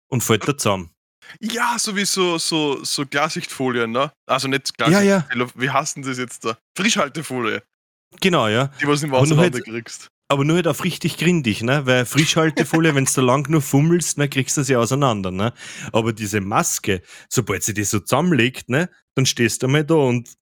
[0.09, 0.94] und fällt da zusammen.
[1.41, 4.13] Ja, sowieso so, so Klarsichtfolien, ne?
[4.27, 5.47] Also nicht Klarsicht, ja, ja.
[5.55, 6.57] wie heißen das jetzt da?
[6.77, 7.63] Frischhaltefolie.
[8.21, 8.71] Genau, ja.
[8.81, 10.09] Die, was du im Wasser halt, kriegst.
[10.29, 11.85] Aber nur halt auf richtig grindig, ne?
[11.87, 15.53] Weil Frischhaltefolie, wenn du da lang nur fummelst, ne, kriegst du sie auseinander, ne?
[15.93, 20.35] Aber diese Maske, sobald sie die so zusammenlegt, ne, dann stehst du einmal da und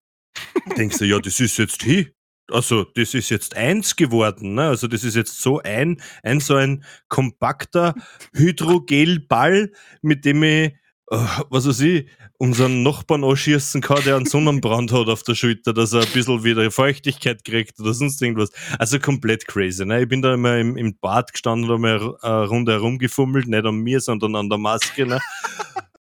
[0.77, 2.13] denkst du, ja, das ist jetzt hi.
[2.53, 4.69] Also, das ist jetzt eins geworden, ne?
[4.69, 7.95] Also, das ist jetzt so ein, ein so ein kompakter
[8.35, 10.73] Hydrogelball, mit dem ich
[11.13, 11.17] äh,
[11.51, 15.93] was weiß ich, unseren Nachbarn anschießen kann, der einen Sonnenbrand hat auf der Schulter, dass
[15.93, 18.51] er ein bisschen wieder Feuchtigkeit kriegt oder sonst irgendwas.
[18.79, 19.85] Also komplett crazy.
[19.85, 20.03] Ne?
[20.03, 23.77] Ich bin da immer im, im Bad gestanden und habe eine Runde herumgefummelt, nicht an
[23.77, 25.05] mir, sondern an der Maske.
[25.05, 25.21] Ne?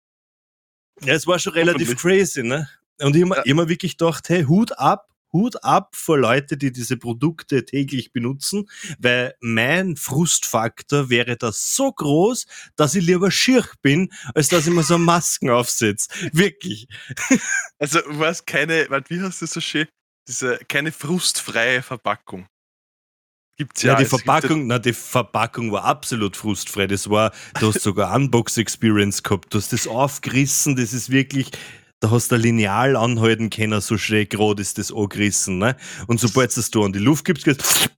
[1.01, 2.43] ja, es war schon relativ crazy.
[2.43, 2.67] Ne?
[3.01, 6.97] Und ich habe mir wirklich gedacht, hey, Hut ab, Hut ab vor Leute, die diese
[6.97, 14.11] Produkte täglich benutzen, weil mein Frustfaktor wäre das so groß, dass ich lieber schier bin,
[14.33, 16.09] als dass ich mir so Masken aufsetze.
[16.33, 16.87] Wirklich.
[17.81, 19.87] Also, was keine, wie heißt das so schön?
[20.27, 22.45] Diese, keine frustfreie Verpackung.
[23.59, 23.91] Gibt's ja.
[23.91, 26.87] ja die Verpackung, na, die Verpackung war absolut frustfrei.
[26.87, 29.53] Das war, du hast sogar Unbox-Experience gehabt.
[29.53, 30.75] Du hast das aufgerissen.
[30.77, 31.51] Das ist wirklich,
[31.99, 35.57] da hast du ein Lineal anhalten können, so schräg gerade ist das angerissen.
[35.57, 35.75] Ne?
[36.07, 37.61] Und sobald es du an die Luft gibst, gehst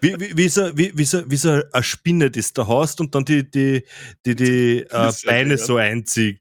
[0.00, 3.14] wie, wie, wie, so, wie, wie, so, wie so eine Spinne, das da hast und
[3.14, 3.84] dann die, die,
[4.24, 6.40] die, die äh, Beine so einzieht.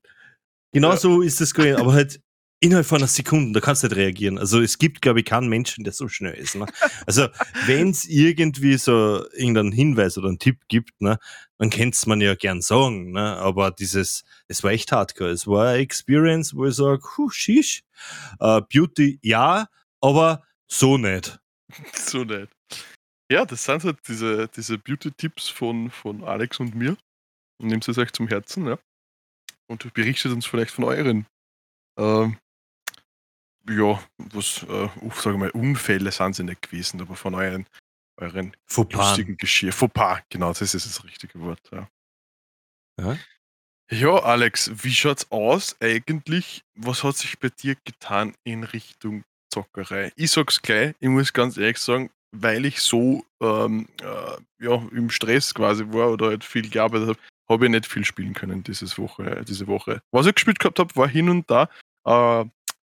[0.72, 0.98] Genau ja.
[0.98, 2.20] so ist das gewesen, aber halt
[2.64, 4.38] innerhalb von einer Sekunde, da kannst du nicht reagieren.
[4.38, 6.56] Also es gibt, glaube ich, keinen Menschen, der so schnell ist.
[6.56, 6.66] Ne?
[7.06, 7.28] Also
[7.66, 11.18] wenn es irgendwie so irgendeinen Hinweis oder einen Tipp gibt, ne,
[11.64, 13.14] dann könnte es man ja gern sagen.
[13.14, 13.38] Ne?
[13.38, 15.30] Aber dieses, es war echt hardcore.
[15.30, 17.84] Es war eine Experience, wo ich sage, huh, shish,
[18.42, 19.70] uh, Beauty ja,
[20.02, 21.40] aber so nicht.
[21.94, 22.52] so nicht.
[23.32, 26.98] Ja, das sind halt diese, diese Beauty-Tipps von, von Alex und mir.
[27.60, 28.78] Nehmt es euch zum Herzen, ja.
[29.68, 31.26] Und berichtet uns vielleicht von euren
[31.98, 32.38] ähm,
[33.70, 37.66] ja, was, äh, sage mal, Unfälle sind sie nicht gewesen, aber von euren,
[38.18, 39.74] euren lustigen Geschirr.
[39.74, 41.62] Fauxpas, genau, das ist das richtige Wort.
[41.72, 41.90] Ja.
[43.00, 43.18] ja.
[43.92, 46.64] Ja, Alex, wie schaut's aus eigentlich?
[46.74, 49.24] Was hat sich bei dir getan in Richtung
[49.54, 50.12] Zockerei.
[50.16, 55.12] Ich sag's gleich, ich muss ganz ehrlich sagen, weil ich so ähm, äh, ja, im
[55.12, 58.98] Stress quasi war oder halt viel gearbeitet habe, habe ich nicht viel spielen können dieses
[58.98, 60.02] Woche, diese Woche.
[60.12, 61.70] Was ich gespielt gehabt habe, war hin und da,
[62.06, 62.46] äh,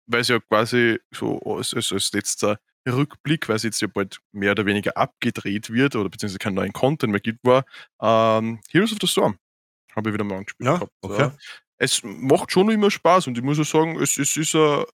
[0.06, 4.18] weil es ja quasi so als, als, als letzter Rückblick, weil es jetzt ja bald
[4.32, 7.64] mehr oder weniger abgedreht wird oder beziehungsweise keinen neuen Content mehr gibt, war
[8.00, 9.36] ähm, Heroes of the Storm.
[9.94, 10.92] Habe ich wieder mal angespielt Ja, gehabt.
[11.02, 11.20] okay.
[11.22, 11.36] Ja.
[11.78, 14.84] Es macht schon immer Spaß und ich muss auch sagen, es, es ist ein.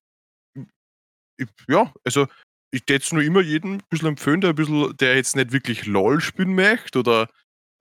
[1.37, 2.27] ich- Ja, also
[2.71, 5.51] ich hätte es nur immer jedem ein bisschen empfehlen, der, ein bisschen, der jetzt nicht
[5.51, 7.29] wirklich LOL spielen möchte oder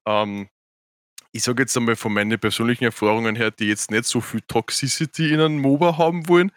[0.07, 0.49] ähm,
[1.33, 5.33] ich sage jetzt einmal von meinen persönlichen Erfahrungen her, die jetzt nicht so viel Toxicity
[5.33, 6.53] in einem MOBA haben wollen,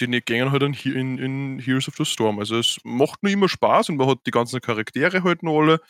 [0.00, 2.38] die nicht gehen halt in, in, Heroes of the Storm.
[2.38, 5.80] Also es macht nur immer Spaß und man hat die ganzen Charaktere halt noch alle.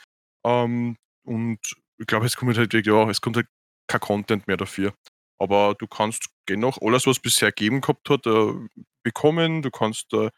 [0.44, 1.58] Ähm, und
[1.98, 3.48] ich glaube, es kommt halt wirklich, ja, es kommt halt
[3.88, 4.94] kein Content mehr dafür.
[5.38, 8.52] Aber du kannst dennoch alles, was bisher gegeben gehabt hat, äh,
[9.02, 9.62] bekommen.
[9.62, 10.30] Du kannst äh,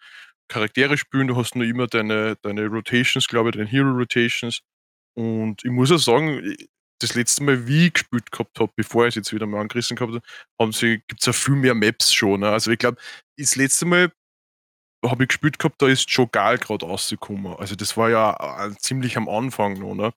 [0.49, 4.61] Charaktere spielen, du hast nur immer deine, deine Rotations, glaube ich, deine Hero Rotations.
[5.15, 6.57] Und ich muss auch sagen,
[7.01, 9.97] das letzte Mal, wie ich gespielt gehabt habe, bevor ich es jetzt wieder mal angerissen
[9.97, 10.23] gehabt habe,
[10.61, 12.41] haben sie, gibt es ja viel mehr Maps schon.
[12.41, 12.49] Ne?
[12.51, 12.99] Also ich glaube,
[13.37, 14.13] das letzte Mal
[15.07, 17.55] habe ich gespielt gehabt, da ist Jogal gerade rausgekommen.
[17.57, 19.95] Also das war ja äh, ziemlich am Anfang noch.
[19.95, 20.13] Ne?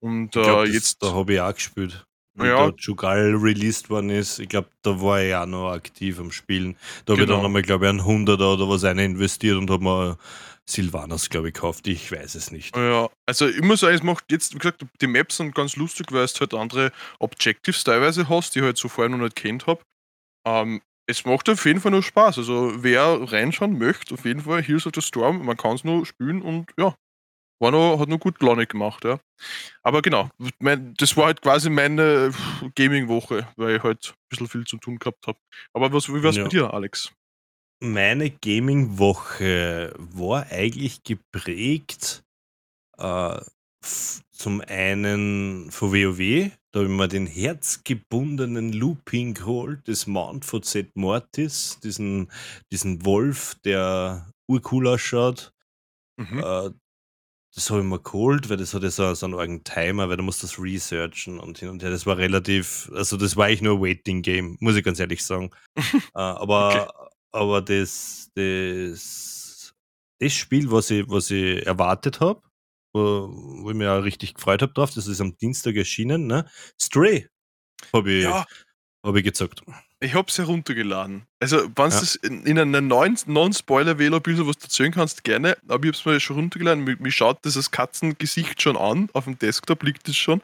[0.00, 1.02] Und Ich glaub, äh, das, jetzt.
[1.02, 2.04] da habe ich auch gespielt.
[2.34, 2.68] Wenn Ja.
[2.70, 6.76] da Jugal released worden ist, ich glaube, da war ich auch noch aktiv am Spielen.
[7.04, 7.38] Da habe ich Genau.
[7.38, 10.18] dann nochmal, glaube ich, einen Hunderter oder was eine investiert und habe mir
[10.68, 11.86] Silvanas, glaube ich, gekauft.
[11.86, 12.76] Ich weiß es nicht.
[12.76, 16.12] Ja, also ich muss sagen, es macht jetzt, wie gesagt, die Maps sind ganz lustig,
[16.12, 19.66] weil du halt andere Objectives teilweise hast, die ich halt so vorher noch nicht kennt
[19.66, 19.80] habe.
[20.46, 22.38] Ähm, es macht auf jeden Fall noch Spaß.
[22.38, 26.04] Also wer reinschauen möchte, auf jeden Fall Heroes of the Storm, man kann es noch
[26.04, 26.94] spielen und ja,
[27.60, 29.18] war noch, hat noch gut Laune gemacht, ja.
[29.82, 30.28] Aber genau,
[30.58, 32.32] mein, das war halt quasi meine
[32.74, 35.38] Gaming-Woche, weil ich halt ein bisschen viel zu tun gehabt habe.
[35.72, 36.42] Aber was, wie war es Ja.
[36.44, 37.10] bei dir, Alex?
[37.80, 42.24] Meine Gaming-Woche war eigentlich geprägt
[42.96, 43.40] äh,
[44.30, 50.62] zum einen von WoW, da habe ich mir den herzgebundenen Looping geholt, das Mount von
[50.62, 52.30] Z Mortis, diesen,
[52.72, 55.52] diesen Wolf, der urcool ausschaut.
[56.16, 56.38] Mhm.
[56.38, 56.70] Äh,
[57.54, 60.16] das habe ich mir geholt, weil das hat ja so, so einen eigenen Timer, weil
[60.16, 61.90] du musst das researchen und hin und her.
[61.90, 65.50] Das war relativ, also das war eigentlich nur ein Waiting-Game, muss ich ganz ehrlich sagen.
[65.76, 69.74] äh, aber aber das, das,
[70.20, 72.42] das Spiel, was ich, was ich erwartet habe,
[72.92, 73.28] wo,
[73.62, 76.48] wo ich mich auch richtig gefreut habe drauf, das ist am Dienstag erschienen, ne?
[76.80, 77.28] Stray
[77.92, 78.46] habe ich, Ja,
[79.04, 79.62] hab ich gezockt.
[80.00, 81.26] Ich hab's heruntergeladen.
[81.40, 81.88] Also, wenn du Ja.
[81.88, 85.56] das in, in einer neuen Non-Spoiler-Wähler bisschen was erzählen kannst, gerne.
[85.66, 86.84] Aber ich hab's mir schon runtergeladen.
[86.84, 89.10] Mir, mir schaut dieses Katzengesicht schon an.
[89.12, 90.40] Auf dem Desktop liegt es schon.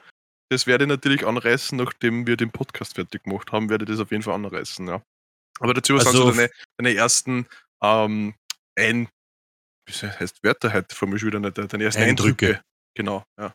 [0.50, 4.00] Das werde ich natürlich anreißen, nachdem wir den Podcast fertig gemacht haben, werde ich das
[4.00, 5.02] auf jeden Fall anreißen, ja.
[5.60, 7.46] Aber dazu was Also sind so f- deine, deine ersten
[7.82, 8.34] ähm,
[8.76, 9.08] ein,
[9.86, 12.46] wie heißt Wörter heute vor mir wieder nicht, deine ersten Eindrücke.
[12.46, 12.64] Eindrücke.
[12.96, 13.54] Genau, ja.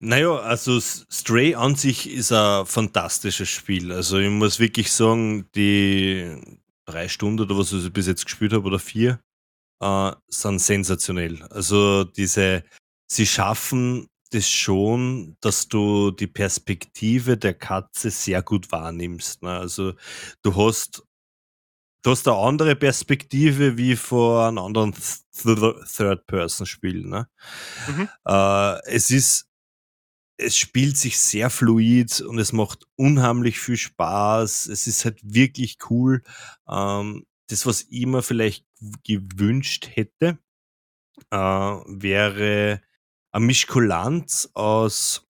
[0.00, 3.90] Naja, also Stray an sich ist ein fantastisches Spiel.
[3.92, 6.40] Also ich muss wirklich sagen, die
[6.86, 9.20] drei Stunden oder was ich bis jetzt gespielt habe oder vier,
[9.82, 11.42] äh, sind sensationell.
[11.50, 12.62] Also diese,
[13.10, 19.42] sie schaffen das schon, dass du die Perspektive der Katze sehr gut wahrnimmst.
[19.42, 19.50] Ne?
[19.58, 19.94] Also
[20.42, 21.04] du hast,
[22.02, 27.04] du hast eine andere Perspektive wie vor einem anderen Th- Third-Person-Spiel.
[27.06, 27.28] Ne?
[27.88, 28.08] Mhm.
[28.26, 29.46] Äh, es ist
[30.36, 34.66] es spielt sich sehr fluid und es macht unheimlich viel Spaß.
[34.68, 36.22] Es ist halt wirklich cool.
[36.68, 38.64] Ähm, das, was ich mir vielleicht
[39.04, 40.38] gewünscht hätte,
[41.30, 42.82] äh, wäre
[43.32, 45.24] eine Mischkulanz aus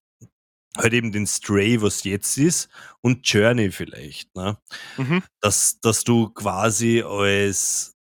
[0.77, 2.69] halt eben den Stray, was jetzt ist,
[3.01, 4.35] und Journey vielleicht.
[4.37, 4.59] Ne?
[4.97, 5.23] Mhm.
[5.41, 7.97] Dass, dass du quasi als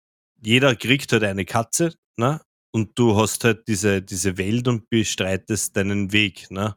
[0.42, 2.42] jeder kriegt halt eine Katze, ne?
[2.72, 6.76] Und du hast halt diese, diese Welt und bestreitest deinen Weg, ne?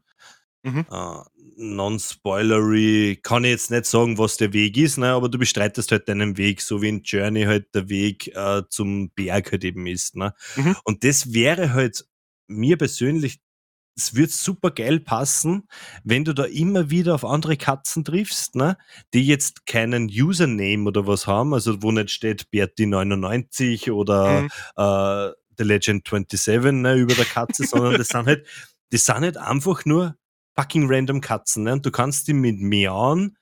[0.62, 0.84] Mhm.
[0.90, 1.20] Äh,
[1.58, 5.12] Non-spoilery kann ich jetzt nicht sagen, was der Weg ist, ne?
[5.12, 9.10] aber du bestreitest halt deinen Weg, so wie in Journey halt der Weg äh, zum
[9.10, 10.16] Berg halt eben ist.
[10.16, 10.34] Ne?
[10.56, 10.76] Mhm.
[10.84, 12.04] Und das wäre halt
[12.46, 13.40] mir persönlich,
[13.98, 15.66] es wird super geil passen,
[16.04, 18.76] wenn du da immer wieder auf andere Katzen triffst, ne?
[19.14, 24.48] die jetzt keinen Username oder was haben, also wo nicht steht Berti99 oder Mhm.
[24.76, 28.46] äh, The Legend 27 ne, über der Katze, sondern das sind halt,
[28.90, 30.16] das sind halt einfach nur
[30.54, 31.64] fucking random Katzen.
[31.64, 31.72] Ne?
[31.72, 33.38] Und du kannst die mit Miauen,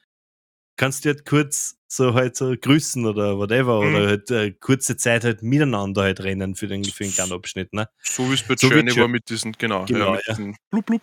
[0.76, 3.94] kannst die halt kurz so halt so grüßen oder whatever Mhm.
[3.94, 7.72] oder halt äh, kurze Zeit halt miteinander halt rennen für den, für den kleinen Abschnitt.
[7.72, 7.88] Ne?
[8.02, 10.34] So wie es bei So Journey Jo- war mit diesen, genau, Genau, ja, ja.
[10.34, 11.02] diesen blub blub.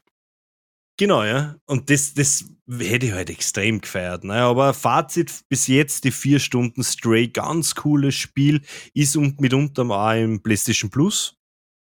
[0.99, 1.55] Genau, ja.
[1.65, 4.23] Und das, das hätte ich halt extrem gefeiert.
[4.23, 4.33] Ne?
[4.35, 8.61] Aber Fazit bis jetzt, die vier Stunden Stray, ganz cooles Spiel,
[8.93, 11.37] ist und mitunter auch im PlayStation Plus.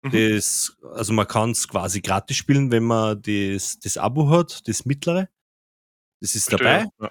[0.05, 0.13] Mhm.
[0.13, 4.87] Das, also man kann es quasi gratis spielen, wenn man das, das Abo hat, das
[4.87, 5.29] mittlere.
[6.21, 6.87] Das ist dabei.
[7.01, 7.11] Ja.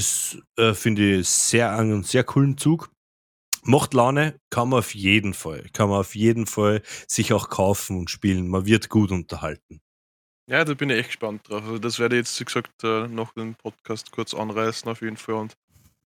[0.00, 2.90] Ist, äh, finde ich, sehr, einen sehr coolen Zug.
[3.64, 7.98] Macht Laune, kann man auf jeden Fall, kann man auf jeden Fall sich auch kaufen
[7.98, 8.48] und spielen.
[8.48, 9.82] Man wird gut unterhalten.
[10.48, 11.64] Ja, da bin ich echt gespannt drauf.
[11.64, 15.18] Also das werde ich jetzt, wie gesagt, äh, nach dem Podcast kurz anreißen auf jeden
[15.18, 15.54] Fall und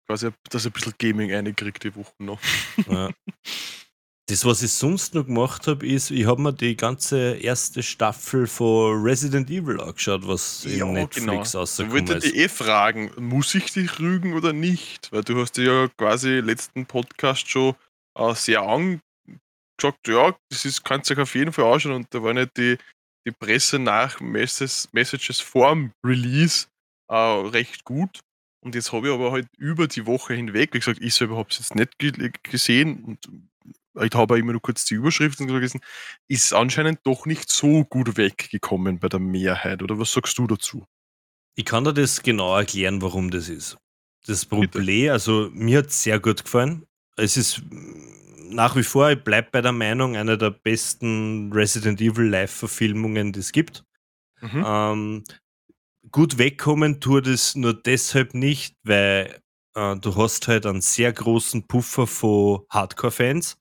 [0.06, 2.40] quasi, dass ich ein bisschen Gaming reinkriege die Woche noch.
[2.86, 3.08] Ja.
[4.30, 8.46] Das, was ich sonst noch gemacht habe, ist, ich habe mir die ganze erste Staffel
[8.46, 11.40] von Resident Evil angeschaut, was ja, in Netflix genau.
[11.40, 11.80] rausgekommen ist.
[11.80, 15.10] Ich wollte dich eh fragen, muss ich dich rügen oder nicht?
[15.10, 17.74] Weil du hast ja quasi letzten Podcast schon
[18.16, 19.02] äh, sehr angesagt,
[20.06, 22.78] ja, das ist, kannst du dich auf jeden Fall anschauen und da war nicht die,
[23.26, 26.68] die Presse nach Messages, Messages vorm Release
[27.08, 28.20] äh, recht gut.
[28.64, 31.48] Und jetzt habe ich aber halt über die Woche hinweg, wie gesagt, ich selber habe
[31.50, 31.98] es jetzt nicht
[32.44, 33.49] gesehen und
[34.00, 35.80] ich habe immer nur kurz die Überschriften gelesen,
[36.28, 39.82] ist anscheinend doch nicht so gut weggekommen bei der Mehrheit.
[39.82, 40.84] Oder was sagst du dazu?
[41.56, 43.76] Ich kann dir das genau erklären, warum das ist.
[44.26, 46.86] Das Problem, also mir hat es sehr gut gefallen.
[47.16, 47.62] Es ist
[48.50, 53.40] nach wie vor, ich bleibe bei der Meinung, eine der besten Resident Evil Live-Verfilmungen, die
[53.40, 53.84] es gibt.
[54.40, 54.64] Mhm.
[54.66, 55.24] Ähm,
[56.10, 59.40] gut wegkommen tut es nur deshalb nicht, weil
[59.80, 63.58] äh, du hast halt einen sehr großen Puffer von Hardcore-Fans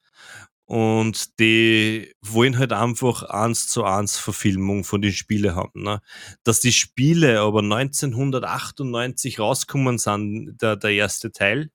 [0.65, 5.83] und die wollen halt einfach eins zu eins Verfilmung von den Spielen haben.
[5.83, 6.01] Ne?
[6.43, 11.71] Dass die Spiele aber 1998 rausgekommen sind, der, der erste Teil,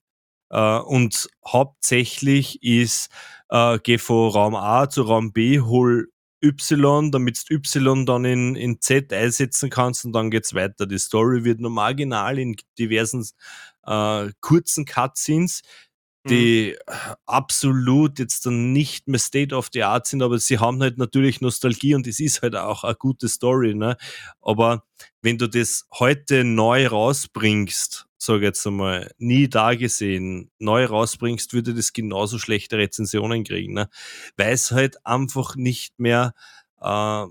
[0.49, 3.09] äh, und hauptsächlich ist,
[3.49, 6.07] äh, geh von Raum A zu Raum B, hol
[6.43, 10.85] Y, damit du Y dann in, in Z einsetzen kannst und dann geht's weiter.
[10.85, 13.25] Die Story wird nur marginal in diversen
[13.85, 15.61] äh, kurzen Cutscenes
[16.27, 17.13] die mhm.
[17.25, 21.41] absolut jetzt dann nicht mehr State of the Art sind, aber sie haben halt natürlich
[21.41, 23.95] Nostalgie und es ist halt auch eine gute Story, ne?
[24.41, 24.83] Aber
[25.21, 31.75] wenn du das heute neu rausbringst, sag jetzt einmal, nie da gesehen, neu rausbringst, würde
[31.75, 33.89] das genauso schlechte Rezensionen kriegen, ne?
[34.35, 36.33] Weil es halt einfach nicht mehr
[36.81, 37.25] äh,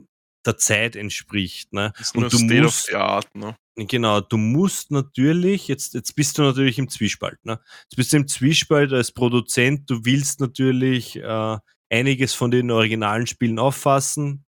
[0.47, 1.93] der Zeit entspricht, ne?
[2.15, 3.57] und du State musst, of the Art, ne?
[3.77, 7.45] Genau, du musst natürlich, jetzt, jetzt bist du natürlich im Zwiespalt.
[7.45, 7.59] Ne?
[7.85, 11.59] Jetzt bist du im Zwiespalt als Produzent, du willst natürlich äh,
[11.91, 14.45] einiges von den originalen Spielen auffassen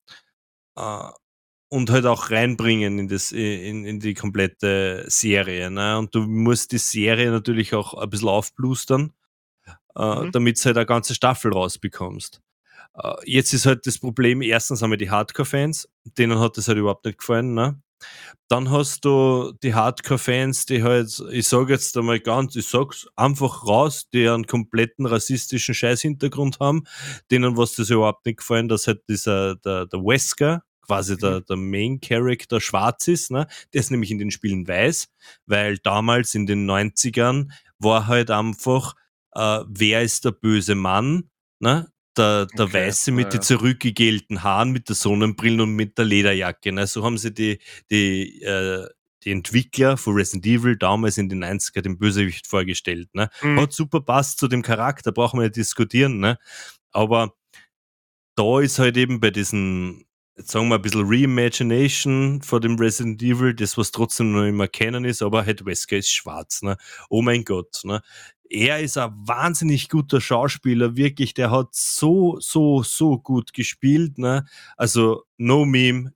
[0.77, 1.09] äh,
[1.69, 5.73] und halt auch reinbringen in, das, in, in die komplette Serie.
[5.73, 5.99] Ne?
[5.99, 9.13] Und du musst die Serie natürlich auch ein bisschen aufblustern,
[9.97, 10.31] äh, mhm.
[10.31, 12.41] damit du halt eine ganze Staffel rausbekommst.
[12.95, 16.79] Äh, jetzt ist halt das Problem, erstens haben wir die Hardcore-Fans, denen hat das halt
[16.79, 17.55] überhaupt nicht gefallen.
[17.55, 17.81] Ne?
[18.49, 23.67] Dann hast du die Hardcore-Fans, die halt, ich sage jetzt einmal ganz, ich sag's einfach
[23.67, 26.85] raus, die einen kompletten rassistischen Scheiß-Hintergrund haben,
[27.31, 31.19] denen was das überhaupt nicht gefallen, dass halt dieser, der, der Wesker, quasi mhm.
[31.19, 33.47] der, der Main Character schwarz ist, ne?
[33.73, 35.09] Der ist nämlich in den Spielen weiß,
[35.47, 38.95] weil damals in den 90ern war halt einfach,
[39.33, 41.91] äh, wer ist der böse Mann, ne?
[42.19, 43.31] Der, der okay, Weiße mit ja.
[43.39, 46.73] den zurückgegelten Haaren, mit der Sonnenbrille und mit der Lederjacke.
[46.73, 46.87] Ne?
[46.87, 47.59] So haben sie die,
[47.91, 48.87] die, äh,
[49.25, 53.15] die Entwickler von Resident Evil damals in den 90er den Bösewicht vorgestellt.
[53.15, 53.29] Ne?
[53.43, 53.61] Mhm.
[53.61, 56.21] Hat super passt zu dem Charakter, brauchen wir nicht diskutieren.
[56.21, 56.39] Ne?
[56.93, 57.35] Aber
[58.37, 60.07] da ist halt eben bei diesen,
[60.37, 64.69] jetzt sagen wir ein bisschen Reimagination von dem Resident Evil, das was trotzdem noch immer
[64.69, 66.63] kennen ist, aber halt Wesker ist schwarz.
[66.63, 66.77] Ne?
[67.11, 67.81] Oh mein Gott.
[67.85, 68.03] Ne?
[68.51, 74.47] Er ist ein wahnsinnig guter Schauspieler, wirklich, der hat so, so, so gut gespielt, ne?
[74.77, 76.13] Also, no meme,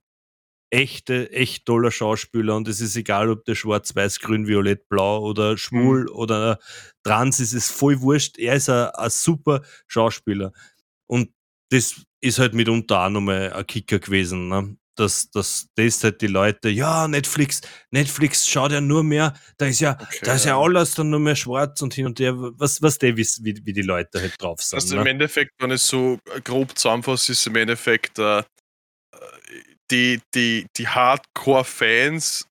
[0.71, 5.21] echte, echt toller Schauspieler und es ist egal, ob der schwarz, weiß, grün, violett, blau
[5.21, 6.15] oder schwul mhm.
[6.15, 6.59] oder
[7.03, 8.39] trans ist, ist voll wurscht.
[8.39, 10.53] Er ist ein, ein super Schauspieler.
[11.07, 11.31] Und
[11.69, 14.47] das ist halt mitunter auch nochmal ein Kicker gewesen.
[14.47, 14.77] Ne?
[14.95, 17.61] Dass, dass das halt die Leute, ja, Netflix,
[17.91, 21.09] Netflix schaut ja nur mehr, da ist ja, okay, da ist ja, ja alles dann
[21.09, 24.35] nur mehr schwarz und hin und her, was, was der wie, wie die Leute halt
[24.39, 24.77] drauf sind.
[24.77, 25.01] Also ne?
[25.01, 28.43] im Endeffekt, wenn es so grob zusammenfasst, ist im Endeffekt äh,
[29.91, 32.47] die, die, die Hardcore-Fans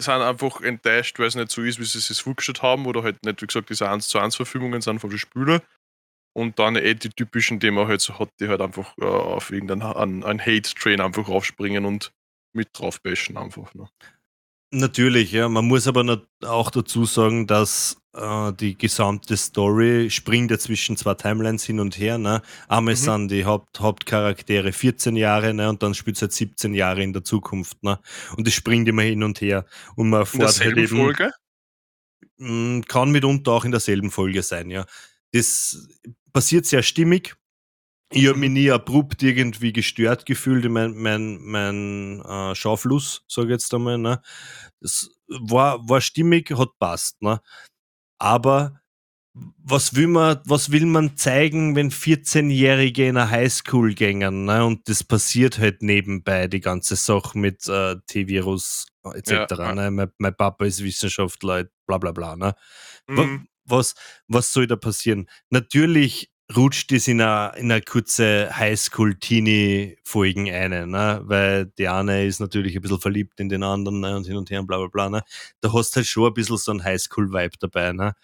[0.00, 3.24] sind einfach enttäuscht, weil es nicht so ist, wie sie es vorgestellt haben, oder halt
[3.24, 5.60] nicht, wie gesagt, diese 1 zu 1 Verfügungen sind von den Spielern.
[6.34, 9.50] Und dann eh die typischen, die man halt so hat, die halt einfach äh, auf
[9.50, 12.12] irgendeinen einen, Hate-Train einfach aufspringen und
[12.54, 13.74] mit drauf bashen einfach.
[13.74, 13.88] Ne?
[14.74, 15.50] Natürlich, ja.
[15.50, 21.12] Man muss aber auch dazu sagen, dass äh, die gesamte Story springt ja zwischen zwei
[21.12, 22.16] Timelines hin und her.
[22.16, 22.40] Ne?
[22.68, 22.98] Einmal mhm.
[22.98, 25.68] sind die Haupt Hauptcharaktere 14 Jahre ne?
[25.68, 27.82] und dann spielt es halt 17 Jahre in der Zukunft.
[27.82, 27.98] Ne?
[28.36, 29.66] Und es springt immer hin und her.
[29.94, 31.30] Und man erfährt halt eben, Folge?
[32.38, 34.86] Hm, kann mitunter auch in derselben Folge sein, ja.
[35.32, 35.88] Das
[36.32, 37.36] passiert sehr stimmig.
[38.14, 43.48] Ich habe mich nie abrupt irgendwie gestört gefühlt in mein, mein, mein äh, Schaufluss, sage
[43.48, 43.96] ich jetzt einmal.
[43.96, 44.20] Ne?
[44.80, 47.22] Das war, war stimmig, hat passt.
[47.22, 47.40] Ne?
[48.18, 48.82] Aber
[49.34, 54.64] was will man, was will man zeigen, wenn 14-Jährige in einer Highschool gängen, ne?
[54.64, 59.30] Und das passiert halt nebenbei, die ganze Sache mit äh, T-Virus etc.
[59.30, 59.90] Ja, ne?
[59.90, 62.36] Mein, mein, Papa ist Wissenschaftler, bla bla bla.
[62.36, 62.54] Ne?
[63.08, 63.48] Mhm.
[63.64, 63.94] Was,
[64.28, 65.28] was soll da passieren?
[65.50, 71.20] Natürlich rutscht es in eine, in eine kurze Highschool-Teenie-Folgen ein, ne?
[71.24, 74.16] weil die eine ist natürlich ein bisschen verliebt in den anderen ne?
[74.16, 75.08] und hin und her und bla bla bla.
[75.08, 75.22] Ne?
[75.60, 77.92] Da hast du halt schon ein bisschen so ein Highschool-Vibe dabei.
[77.92, 78.14] Ne?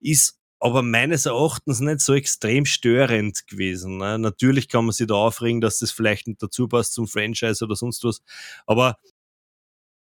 [0.00, 3.98] Ist aber meines Erachtens nicht so extrem störend gewesen.
[3.98, 4.18] Ne?
[4.18, 7.76] Natürlich kann man sich da aufregen, dass das vielleicht nicht dazu passt zum Franchise oder
[7.76, 8.20] sonst was,
[8.66, 8.98] aber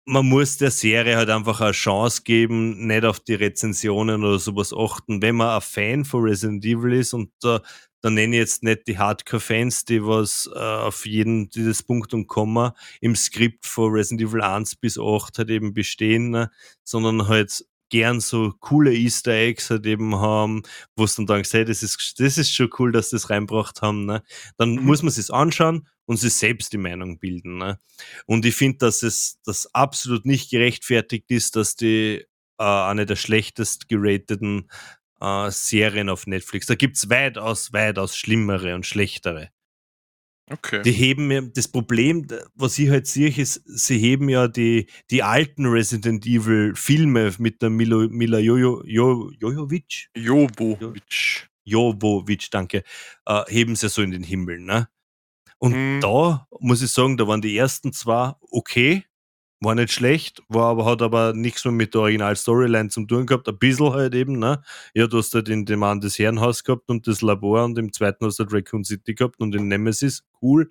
[0.05, 4.73] man muss der Serie halt einfach eine Chance geben, nicht auf die Rezensionen oder sowas
[4.73, 5.21] achten.
[5.21, 7.59] Wenn man ein Fan von Resident Evil ist und äh,
[8.01, 12.27] dann nenne ich jetzt nicht die Hardcore-Fans, die was äh, auf jeden dieses Punkt und
[12.27, 16.51] Komma im Skript von Resident Evil 1 bis 8 halt eben bestehen, ne?
[16.83, 20.63] sondern halt gern so coole Easter Eggs halt eben haben,
[20.97, 24.05] wo es dann denkst, hey, das ist, das ist schon cool, dass das reinbracht haben,
[24.05, 24.23] ne?
[24.57, 24.83] Dann mhm.
[24.83, 27.79] muss man sich anschauen und sich selbst die Meinung bilden, ne?
[28.25, 32.25] Und ich finde, dass es das absolut nicht gerechtfertigt ist, dass die
[32.59, 34.69] äh, eine der schlechtest gerateten
[35.21, 36.67] äh, Serien auf Netflix.
[36.67, 39.49] Da gibt es weitaus, weitaus schlimmere und schlechtere.
[40.51, 40.81] Okay.
[40.83, 45.23] Die heben ja, das Problem, was ich halt sehe, ist, sie heben ja die, die
[45.23, 50.09] alten Resident Evil Filme mit der Milo, Mila Jojo, jo, Jojovic?
[50.15, 51.49] Jovovic.
[51.63, 52.83] Jovovic, danke.
[53.25, 54.89] Äh, heben sie so in den Himmel, ne?
[55.63, 55.99] Und hm.
[56.01, 59.05] da muss ich sagen, da waren die ersten zwei okay,
[59.61, 63.47] war nicht schlecht, war aber, hat aber nichts mehr mit der Original-Storyline zu tun gehabt.
[63.47, 64.61] Ein bisschen halt eben, ne?
[64.93, 67.93] Ja, du hast halt in dem einen das Herrenhaus gehabt und das Labor und im
[67.93, 70.67] zweiten hast du halt Raccoon City gehabt und den Nemesis, cool.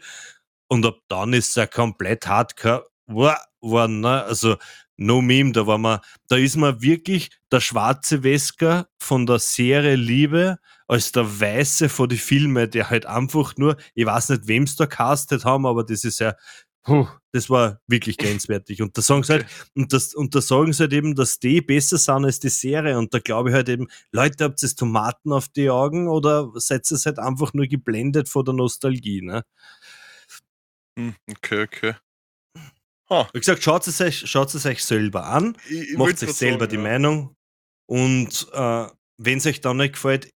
[0.68, 4.24] Und ab dann ist es ja komplett hardcore geworden, ne?
[4.24, 4.56] Also,
[4.96, 9.96] no meme, da war man, da ist man wirklich der schwarze Wesker von der Serie
[9.96, 14.64] Liebe als der Weiße von die Filme, der halt einfach nur, ich weiß nicht, wem
[14.64, 16.34] es da castet haben, aber das ist ja
[16.84, 18.82] Puh, das war wirklich grenzwertig.
[18.82, 21.60] Und da sagen sie halt, und, das, und da sagen sie halt eben, dass die
[21.60, 22.98] besser sind als die Serie.
[22.98, 26.90] Und da glaube ich halt eben, Leute, habt ihr Tomaten auf die Augen oder seid
[26.90, 29.44] ihr halt einfach nur geblendet vor der Nostalgie, ne?
[30.98, 31.94] Hm, okay, okay.
[33.12, 33.26] Huh.
[33.34, 36.60] Wie gesagt, schaut es euch, schaut es euch selber an, ich, ich macht euch selber
[36.60, 36.82] sagen, die ja.
[36.82, 37.36] Meinung.
[37.86, 38.86] Und äh,
[39.18, 40.30] wenn es euch dann nicht gefällt,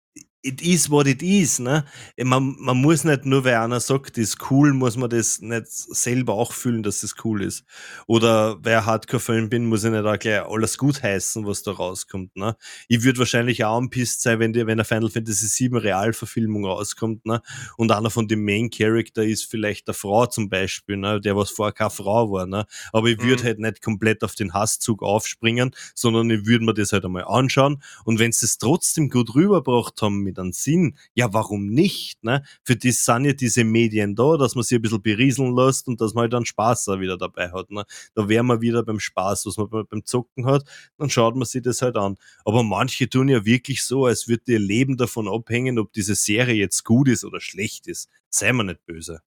[0.44, 1.58] it is what it is.
[1.58, 1.84] Ne?
[2.22, 5.66] Man, man muss nicht nur, weil einer sagt, das ist cool, muss man das nicht
[5.68, 7.64] selber auch fühlen, dass das cool ist.
[8.06, 12.36] Oder wer Hardcore-Fan bin, muss ich nicht auch gleich alles gut heißen, was da rauskommt.
[12.36, 12.56] Ne?
[12.88, 17.24] Ich würde wahrscheinlich auch anpisst sein, wenn, die, wenn eine Final Fantasy VII Realverfilmung rauskommt
[17.24, 17.40] ne?
[17.78, 21.20] und einer von den Main Character ist vielleicht eine Frau zum Beispiel, ne?
[21.22, 22.46] der was vorher keine Frau war.
[22.46, 22.66] Ne?
[22.92, 23.46] Aber ich würde mhm.
[23.46, 27.82] halt nicht komplett auf den Hasszug aufspringen, sondern ich würde mir das halt einmal anschauen
[28.04, 30.96] und wenn sie es trotzdem gut rübergebracht haben mit dann Sinn.
[31.14, 32.22] Ja, warum nicht?
[32.24, 32.44] Ne?
[32.64, 36.00] Für das sind ja diese Medien da, dass man sich ein bisschen berieseln lässt und
[36.00, 37.70] dass man halt dann Spaß auch wieder dabei hat.
[37.70, 37.84] Ne?
[38.14, 40.64] Da wären wir wieder beim Spaß, was man beim Zocken hat,
[40.98, 42.16] dann schaut man sich das halt an.
[42.44, 46.54] Aber manche tun ja wirklich so, als würde ihr Leben davon abhängen, ob diese Serie
[46.54, 48.08] jetzt gut ist oder schlecht ist.
[48.28, 49.20] Sei mal nicht böse.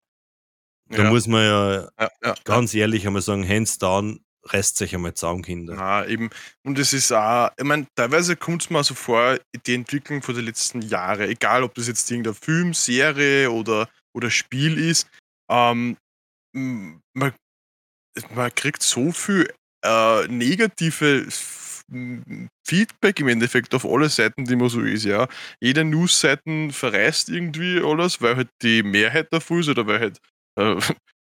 [0.90, 1.10] Da ja.
[1.10, 4.22] muss man ja, ja, ja ganz ehrlich einmal sagen, hands down,
[4.54, 5.76] reißt sich einmal zusammen, Kinder.
[5.76, 6.30] Na, eben.
[6.64, 10.36] Und es ist auch, ich meine, teilweise kommt es mir so vor, die Entwicklung von
[10.36, 15.08] den letzten Jahren, egal ob das jetzt irgendeine Film, Serie oder, oder Spiel ist,
[15.50, 15.98] ähm,
[16.54, 17.34] man,
[18.34, 19.52] man kriegt so viel
[19.84, 21.28] äh, negative
[22.68, 25.28] Feedback im Endeffekt auf alle Seiten, die man so ist, ja.
[25.62, 30.20] Jede News-Seiten verreist irgendwie alles, weil halt die Mehrheit davon ist oder weil halt
[30.60, 30.76] äh,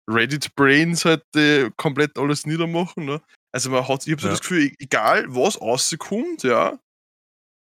[0.09, 3.05] Reddit-Brains halt äh, komplett alles niedermachen.
[3.05, 3.21] Ne?
[3.51, 4.33] Also man hat, ich habe so ja.
[4.33, 6.79] das Gefühl, e-, egal was rauskommt, ja,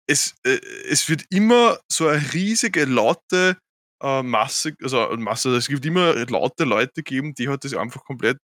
[0.08, 3.58] es, äh, es wird immer so eine riesige, laute
[4.02, 8.38] äh, Masse, also Masse, es gibt immer laute Leute geben, die halt das einfach komplett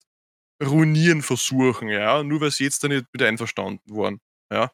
[0.63, 4.19] ruinieren versuchen, ja, nur weil sie jetzt da nicht mit einverstanden waren,
[4.51, 4.71] ja.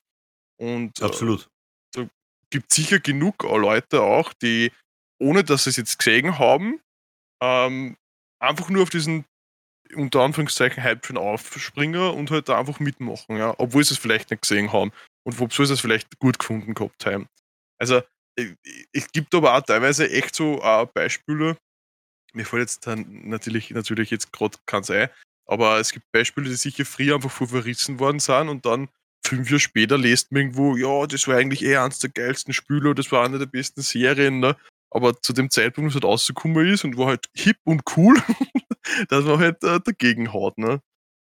[0.59, 1.49] Und äh, absolut.
[1.95, 2.07] Äh,
[2.49, 4.71] gibt sicher genug Leute auch, die,
[5.19, 6.81] ohne dass sie es jetzt gesehen haben,
[7.41, 7.97] ähm,
[8.39, 9.25] einfach nur auf diesen
[9.95, 14.29] unter Anführungszeichen Hype schon aufspringen und halt da einfach mitmachen, ja, obwohl sie es vielleicht
[14.31, 14.91] nicht gesehen haben
[15.23, 17.29] und obwohl sie es vielleicht gut gefunden gehabt haben.
[17.77, 18.01] Also
[18.91, 21.57] es gibt aber auch teilweise echt so uh, Beispiele,
[22.33, 25.09] mir fällt jetzt dann natürlich, natürlich jetzt gerade keins ein,
[25.45, 28.89] aber es gibt Beispiele, die sicher früher einfach verrissen worden sind und dann
[29.25, 32.93] fünf Jahre später lest man irgendwo, ja, das war eigentlich eh eins der geilsten Spiele,
[32.93, 34.55] das war eine der besten Serien, ne?
[34.89, 38.15] Aber zu dem Zeitpunkt, wo es halt rausgekommen ist und war halt hip und cool,
[39.09, 40.57] dass man halt äh, dagegen haut.
[40.57, 40.81] Ne?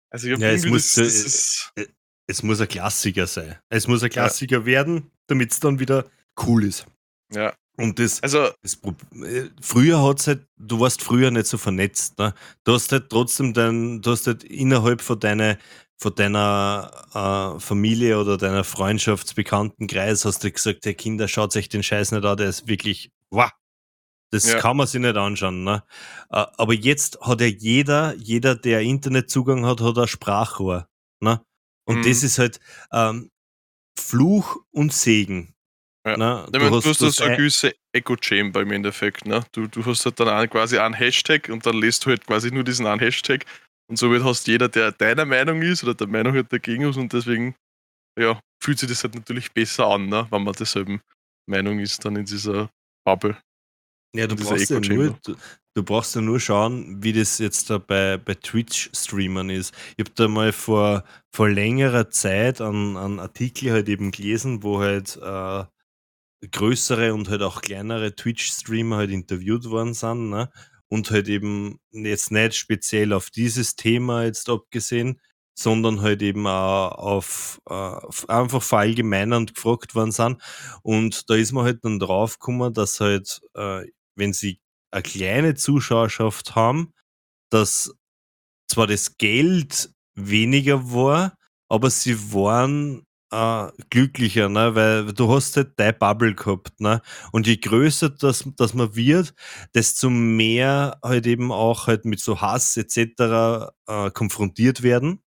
[0.09, 1.85] Also ich ja, es muss, das, das ist, äh,
[2.27, 3.57] es muss ein Klassiker sein.
[3.69, 4.65] Es muss ein Klassiker ja.
[4.65, 6.05] werden, damit es dann wieder
[6.45, 6.85] cool ist.
[7.33, 7.53] Ja.
[7.77, 8.77] Und das, also, das
[9.23, 12.19] äh, früher hat halt, du warst früher nicht so vernetzt.
[12.19, 12.33] Ne?
[12.65, 15.57] Du hast halt trotzdem dein, du hast halt innerhalb von, deine,
[15.97, 21.81] von deiner äh, Familie oder deiner Freundschaftsbekanntenkreis hast du gesagt, hey Kinder, schaut euch den
[21.81, 23.51] Scheiß nicht an, der ist wirklich, wow,
[24.31, 24.59] das ja.
[24.59, 25.63] kann man sich nicht anschauen.
[25.63, 25.83] Ne?
[26.29, 30.87] Aber jetzt hat ja jeder, jeder, der Internetzugang hat, hat ein Sprachrohr.
[31.21, 31.41] Ne?
[31.85, 32.03] Und mhm.
[32.03, 32.59] das ist halt
[32.91, 33.31] ähm,
[33.99, 35.55] Fluch und Segen.
[36.05, 36.17] Ja.
[36.17, 36.47] Ne?
[36.51, 39.25] Du, meine, hast, du hast das eine gewisse Echo-Chamber im Endeffekt.
[39.25, 39.43] Ne?
[39.51, 42.63] Du, du hast halt dann quasi einen Hashtag und dann lässt du halt quasi nur
[42.63, 43.45] diesen einen Hashtag
[43.89, 47.11] und somit hast jeder, der deiner Meinung ist oder der Meinung hat dagegen ist und
[47.11, 47.55] deswegen
[48.17, 50.27] ja, fühlt sich das halt natürlich besser an, ne?
[50.29, 51.01] wenn man derselben
[51.47, 52.69] Meinung ist, dann in dieser
[53.09, 53.37] Bubble.
[54.15, 55.35] Ja, du brauchst ja, nur, du,
[55.75, 59.73] du, brauchst ja nur schauen, wie das jetzt da bei, bei Twitch-Streamern ist.
[59.97, 64.79] Ich habe da mal vor, vor längerer Zeit einen, einen Artikel halt eben gelesen, wo
[64.79, 65.63] halt äh,
[66.51, 70.49] größere und halt auch kleinere Twitch-Streamer halt interviewt worden sind, ne?
[70.87, 75.19] Und halt eben jetzt nicht speziell auf dieses Thema jetzt abgesehen,
[75.59, 77.97] sondern halt eben auch auf, äh,
[78.27, 80.41] einfach verallgemeinernd gefragt worden sind.
[80.83, 83.83] Und da ist man halt dann drauf gekommen, dass halt, äh,
[84.15, 84.59] wenn sie
[84.91, 86.93] eine kleine Zuschauerschaft haben,
[87.49, 87.93] dass
[88.69, 91.35] zwar das Geld weniger war,
[91.69, 94.75] aber sie waren äh, glücklicher, ne?
[94.75, 96.79] weil du hast halt deine Bubble gehabt.
[96.79, 97.01] Ne?
[97.31, 99.33] Und je größer das, das man wird,
[99.75, 103.71] desto mehr halt eben auch halt mit so Hass etc.
[103.87, 105.21] Äh, konfrontiert werden.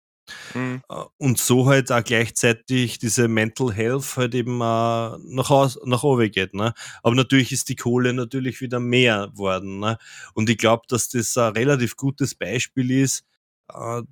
[0.55, 0.83] Mhm.
[0.89, 6.03] Äh, und so halt auch gleichzeitig diese Mental Health halt eben äh, nach, aus, nach
[6.03, 6.55] oben geht.
[6.55, 6.75] Ne?
[7.03, 9.81] Aber natürlich ist die Kohle natürlich wieder mehr worden.
[9.81, 9.99] Ne?
[10.35, 13.25] Und ich glaube, dass das ein relativ gutes Beispiel ist,
[13.73, 14.03] äh,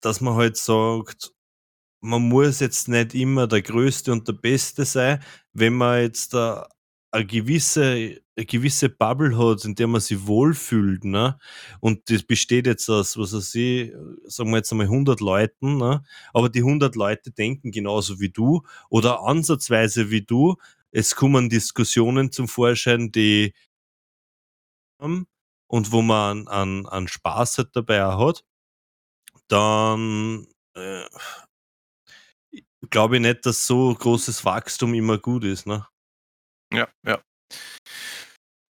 [0.00, 1.32] dass man halt sagt,
[2.00, 5.22] man muss jetzt nicht immer der Größte und der Beste sein,
[5.52, 6.68] wenn man jetzt da
[7.18, 11.38] eine gewisse, eine gewisse Bubble hat, in der man sich wohlfühlt, ne?
[11.80, 13.92] Und das besteht jetzt aus, was weiß ich,
[14.24, 16.04] sagen wir jetzt einmal 100 Leuten, ne?
[16.32, 20.56] Aber die 100 Leute denken genauso wie du oder ansatzweise wie du.
[20.92, 23.52] Es kommen Diskussionen zum Vorschein, die
[25.00, 28.44] und wo man an, an Spaß halt dabei hat,
[29.48, 31.04] dann äh,
[32.90, 35.66] glaube ich nicht, dass so großes Wachstum immer gut ist.
[35.66, 35.86] Ne?
[36.72, 37.22] Ja, ja.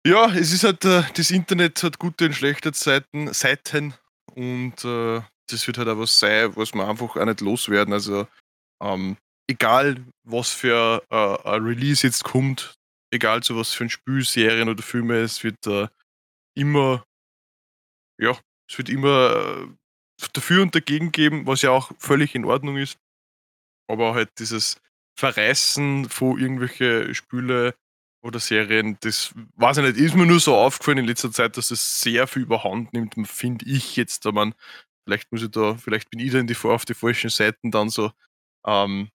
[0.07, 3.95] Ja, es ist halt, äh, das Internet hat gute und schlechte Seiten, Seiten
[4.35, 5.21] und äh,
[5.51, 7.93] das wird halt auch was sein, was wir einfach auch nicht loswerden.
[7.93, 8.27] Also,
[8.83, 9.17] ähm,
[9.51, 12.75] egal was für äh, ein Release jetzt kommt,
[13.13, 15.89] egal zu was für ein Spiel, Serien oder Filme, es wird äh,
[16.57, 17.05] immer,
[18.21, 18.39] ja,
[18.71, 19.69] es wird immer äh,
[20.33, 22.99] dafür und dagegen geben, was ja auch völlig in Ordnung ist
[23.91, 24.81] aber halt dieses
[25.19, 27.75] Verreißen von irgendwelche Spüle
[28.29, 31.71] oder Serien, das weiß ich nicht, ist mir nur so aufgefallen in letzter Zeit, dass
[31.71, 34.55] es sehr viel überhand nimmt, finde ich jetzt, da man,
[35.05, 37.89] vielleicht muss ich da, vielleicht bin ich da in die, auf die falschen Seiten dann
[37.89, 38.13] so.
[38.67, 39.09] Ähm,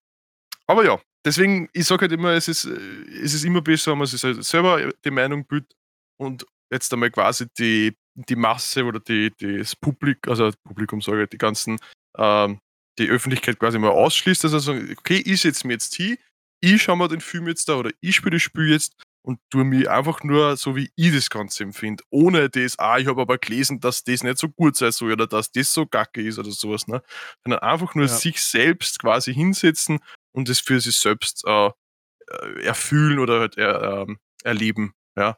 [0.67, 4.07] aber ja, deswegen, ich sage halt immer, es ist, es ist immer besser, wenn man
[4.07, 5.73] sich halt selber die Meinung bildet
[6.17, 11.29] und jetzt einmal quasi die, die Masse oder die, das Publikum, also Publikum sage ich,
[11.29, 11.79] die ganzen
[12.17, 12.59] ähm,
[12.99, 16.17] die Öffentlichkeit quasi mal ausschließt, dass er sagt, okay, ich setze mir jetzt hin,
[16.61, 18.93] ich schaue mir den Film jetzt da oder ich spiele das Spiel jetzt
[19.23, 23.07] und tue mich einfach nur so, wie ich das Ganze empfinde, ohne das, ah, ich
[23.07, 26.21] habe aber gelesen, dass das nicht so gut sein soll oder dass das so gacke
[26.21, 27.01] ist oder sowas, ne?
[27.43, 28.13] Sondern einfach nur ja.
[28.13, 29.99] sich selbst quasi hinsetzen
[30.33, 35.37] und es für sich selbst äh, äh erfühlen oder halt er, äh, erleben, ja.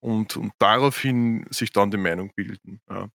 [0.00, 2.80] Und, und daraufhin sich dann die Meinung bilden.
[2.88, 3.08] Ja.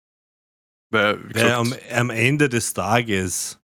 [0.90, 3.60] Weil, Weil gesagt, am, am Ende des Tages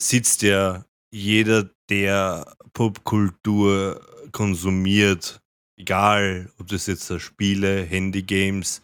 [0.00, 4.00] sitzt ja jeder, der Popkultur
[4.34, 5.40] konsumiert,
[5.78, 8.82] egal ob das jetzt Spiele, Handygames,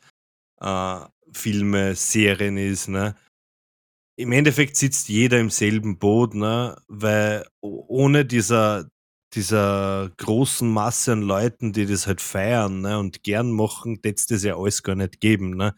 [0.61, 1.01] äh,
[1.33, 3.15] Filme, Serien ist, ne?
[4.17, 6.81] Im Endeffekt sitzt jeder im selben Boot, ne?
[6.89, 8.89] Weil ohne dieser,
[9.35, 12.99] dieser großen Masse an Leuten, die das halt feiern ne?
[12.99, 15.57] und gern machen, hätte es das ja alles gar nicht geben.
[15.57, 15.75] Ne?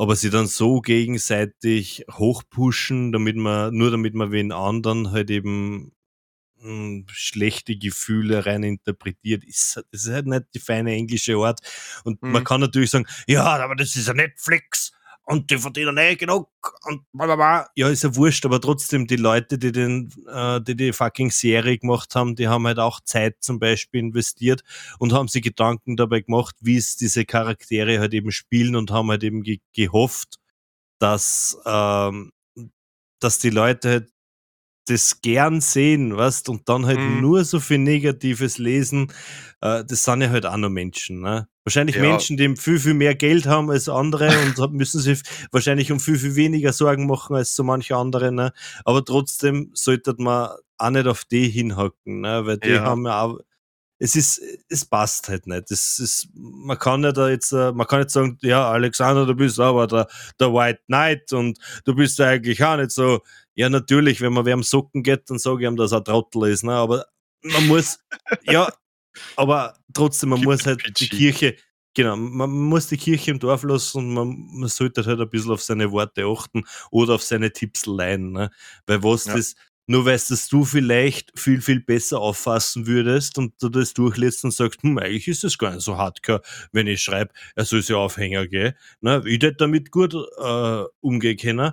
[0.00, 5.92] aber sie dann so gegenseitig hochpushen, damit man, nur damit man wen anderen halt eben
[6.60, 11.60] mh, schlechte Gefühle rein interpretiert, ist, das ist halt nicht die feine englische Art.
[12.04, 12.32] Und mhm.
[12.32, 14.92] man kann natürlich sagen, ja, aber das ist ja Netflix
[15.30, 16.48] und die verdienen eh genug
[16.86, 17.68] und blablabla.
[17.76, 21.78] Ja, ist ja wurscht, aber trotzdem, die Leute, die den, äh, die die fucking Serie
[21.78, 24.64] gemacht haben, die haben halt auch Zeit zum Beispiel investiert
[24.98, 29.10] und haben sich Gedanken dabei gemacht, wie es diese Charaktere halt eben spielen und haben
[29.10, 30.36] halt eben ge gehofft,
[30.98, 32.32] dass, ähm,
[33.20, 34.12] dass die Leute halt
[34.86, 37.20] das gern sehen, weißt, und dann halt mhm.
[37.20, 39.12] nur so viel Negatives lesen,
[39.60, 41.48] äh, das sind ja halt auch nur Menschen, ne?
[41.64, 42.02] Wahrscheinlich ja.
[42.02, 45.22] Menschen, die viel, viel mehr Geld haben als andere und müssen sich
[45.52, 48.52] wahrscheinlich um viel, viel weniger Sorgen machen als so manche andere, ne?
[48.84, 52.46] Aber trotzdem sollte man auch nicht auf die hinhacken, ne?
[52.46, 52.82] Weil die ja.
[52.82, 53.38] haben ja auch,
[54.02, 55.70] es ist, es passt halt nicht.
[55.70, 59.34] Es ist, man kann ja da jetzt, äh, man kann nicht sagen, ja, Alexander, du
[59.34, 60.08] bist aber der,
[60.40, 63.20] der White Knight und du bist eigentlich auch nicht so,
[63.54, 66.64] ja, natürlich, wenn man wem Socken geht, dann sage ich ihm, dass er Trottel ist,
[66.64, 66.72] ne?
[66.72, 67.06] Aber
[67.42, 67.98] man muss,
[68.44, 68.72] ja,
[69.36, 71.56] aber trotzdem, man Keep muss halt die Kirche,
[71.94, 75.50] genau, man muss die Kirche im Dorf lassen und man, man sollte halt ein bisschen
[75.50, 78.50] auf seine Worte achten oder auf seine Tipps leihen, ne?
[78.86, 79.36] Weil was ja.
[79.36, 79.54] das,
[79.86, 84.52] nur weißt, dass du vielleicht viel, viel besser auffassen würdest und du das durchlässt und
[84.52, 87.96] sagst, hm, eigentlich ist das gar nicht so hardcore, wenn ich schreibe, er soll sich
[87.96, 88.74] Aufhänger gehen.
[89.00, 89.20] Ne?
[89.26, 91.72] Ich hätte damit gut äh, umgehen können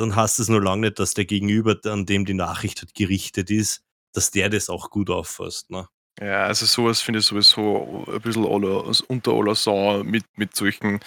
[0.00, 3.50] dann heißt es nur lange nicht, dass der Gegenüber, an dem die Nachricht halt gerichtet
[3.50, 3.82] ist,
[4.12, 5.70] dass der das auch gut auffasst.
[5.70, 5.88] Ne?
[6.20, 10.56] Ja, also sowas finde ich sowieso ein bisschen aller, also unter aller Sau mit, mit
[10.56, 11.00] solchen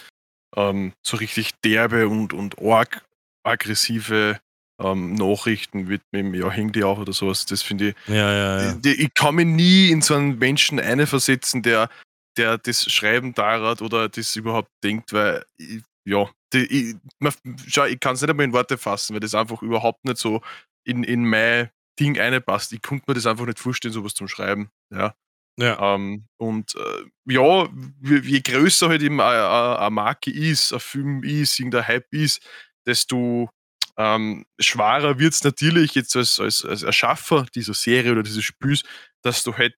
[0.55, 3.03] ähm, so richtig derbe und, und arg
[3.43, 4.39] aggressive
[4.79, 7.45] ähm, Nachrichten mit, mit ja, häng die auch oder sowas.
[7.45, 7.95] Das finde ich.
[8.07, 8.77] Ja, ja, ja.
[8.83, 11.89] Ich, ich, kann mich nie in so einen Menschen einversetzen, der,
[12.37, 17.34] der das Schreiben darat oder das überhaupt denkt, weil ich, ja, die, ich, man,
[17.68, 20.41] schau, ich kann es nicht einmal in Worte fassen, weil das einfach überhaupt nicht so
[20.84, 22.74] in, in mein Ding einpasst.
[22.74, 24.72] Ich konnte mir das einfach nicht vorstellen, sowas zum Schreiben.
[24.91, 25.16] Ja.
[25.58, 25.95] ja.
[25.95, 27.70] Ähm, und äh, ja,
[28.02, 32.41] je, größer halt eben eine Marke ist, ein Film ist, irgendein Hype ist,
[32.86, 33.49] desto
[33.97, 38.84] ähm, schwerer wird es natürlich jetzt als, als, als Erschaffer dieser Serie oder dieses Spiels,
[39.22, 39.76] dass du halt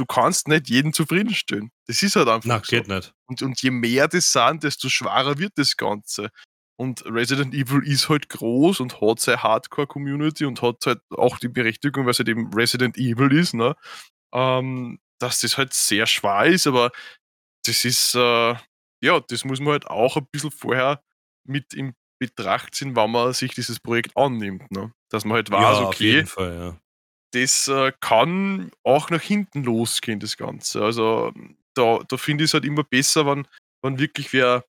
[0.00, 1.70] du kannst nicht jeden zufriedenstellen.
[1.86, 2.70] Das ist halt einfach Na, so.
[2.70, 3.12] geht nicht.
[3.26, 6.30] Und, und je mehr das sind, desto schwerer wird das Ganze.
[6.76, 11.48] Und Resident Evil ist halt groß und hat seine Hardcore-Community und hat halt auch die
[11.48, 13.76] Berechtigung, weil es halt eben Resident Evil ist, ne?
[14.32, 16.90] Ähm, dass das halt sehr schwer ist, aber
[17.66, 18.54] das ist, äh,
[19.02, 21.02] ja, das muss man halt auch ein bisschen vorher
[21.46, 24.70] mit in Betracht ziehen, wenn man sich dieses Projekt annimmt.
[24.70, 24.92] Ne?
[25.10, 26.80] Dass man halt weiß, ja, okay, Fall, ja
[27.32, 30.82] das äh, kann auch nach hinten losgehen, das Ganze.
[30.82, 31.32] Also
[31.74, 33.46] da, da finde ich es halt immer besser, wenn,
[33.82, 34.64] wenn wirklich wer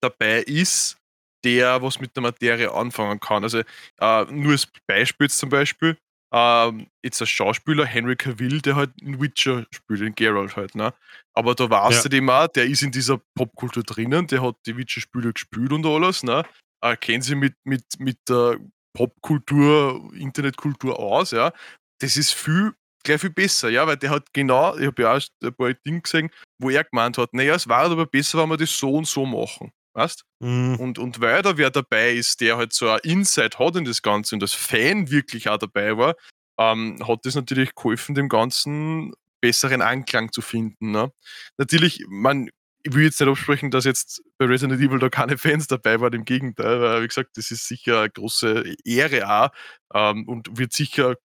[0.00, 0.96] dabei ist,
[1.44, 3.42] der was mit der Materie anfangen kann.
[3.42, 3.62] Also
[4.00, 5.96] äh, nur als Beispiel jetzt zum Beispiel,
[6.32, 6.72] äh,
[7.02, 10.94] jetzt ein Schauspieler, Henry Cavill, der halt in Witcher spielt, in Geralt halt, ne?
[11.34, 12.02] Aber da weißt ja.
[12.04, 15.84] du dem auch, der ist in dieser Popkultur drinnen, der hat die Witcher-Spiele gespielt und
[15.86, 16.44] alles, ne?
[16.80, 18.58] Äh, kennen sie mit, mit, mit der
[18.94, 21.52] Popkultur, Internetkultur aus, ja,
[22.00, 22.72] das ist viel,
[23.04, 26.00] gleich viel besser, ja, weil der hat genau, ich habe ja auch ein paar Dinge
[26.00, 29.06] gesehen, wo er gemeint hat, naja, es war aber besser, wenn wir das so und
[29.06, 29.72] so machen.
[29.94, 30.24] Weißt?
[30.40, 30.76] Mhm.
[30.76, 34.00] Und, und weil da wer dabei ist, der halt so ein Insight hat in das
[34.00, 36.16] Ganze und als Fan wirklich auch dabei war,
[36.58, 39.12] ähm, hat das natürlich geholfen, dem Ganzen
[39.42, 40.92] besseren Anklang zu finden.
[40.92, 41.12] Ne?
[41.58, 42.48] Natürlich, man,
[42.84, 46.12] ich will jetzt nicht absprechen, dass jetzt bei Resident Evil da keine Fans dabei waren,
[46.14, 49.50] im Gegenteil, weil, wie gesagt, das ist sicher eine große Ehre auch
[49.94, 51.16] ähm, und wird sicher,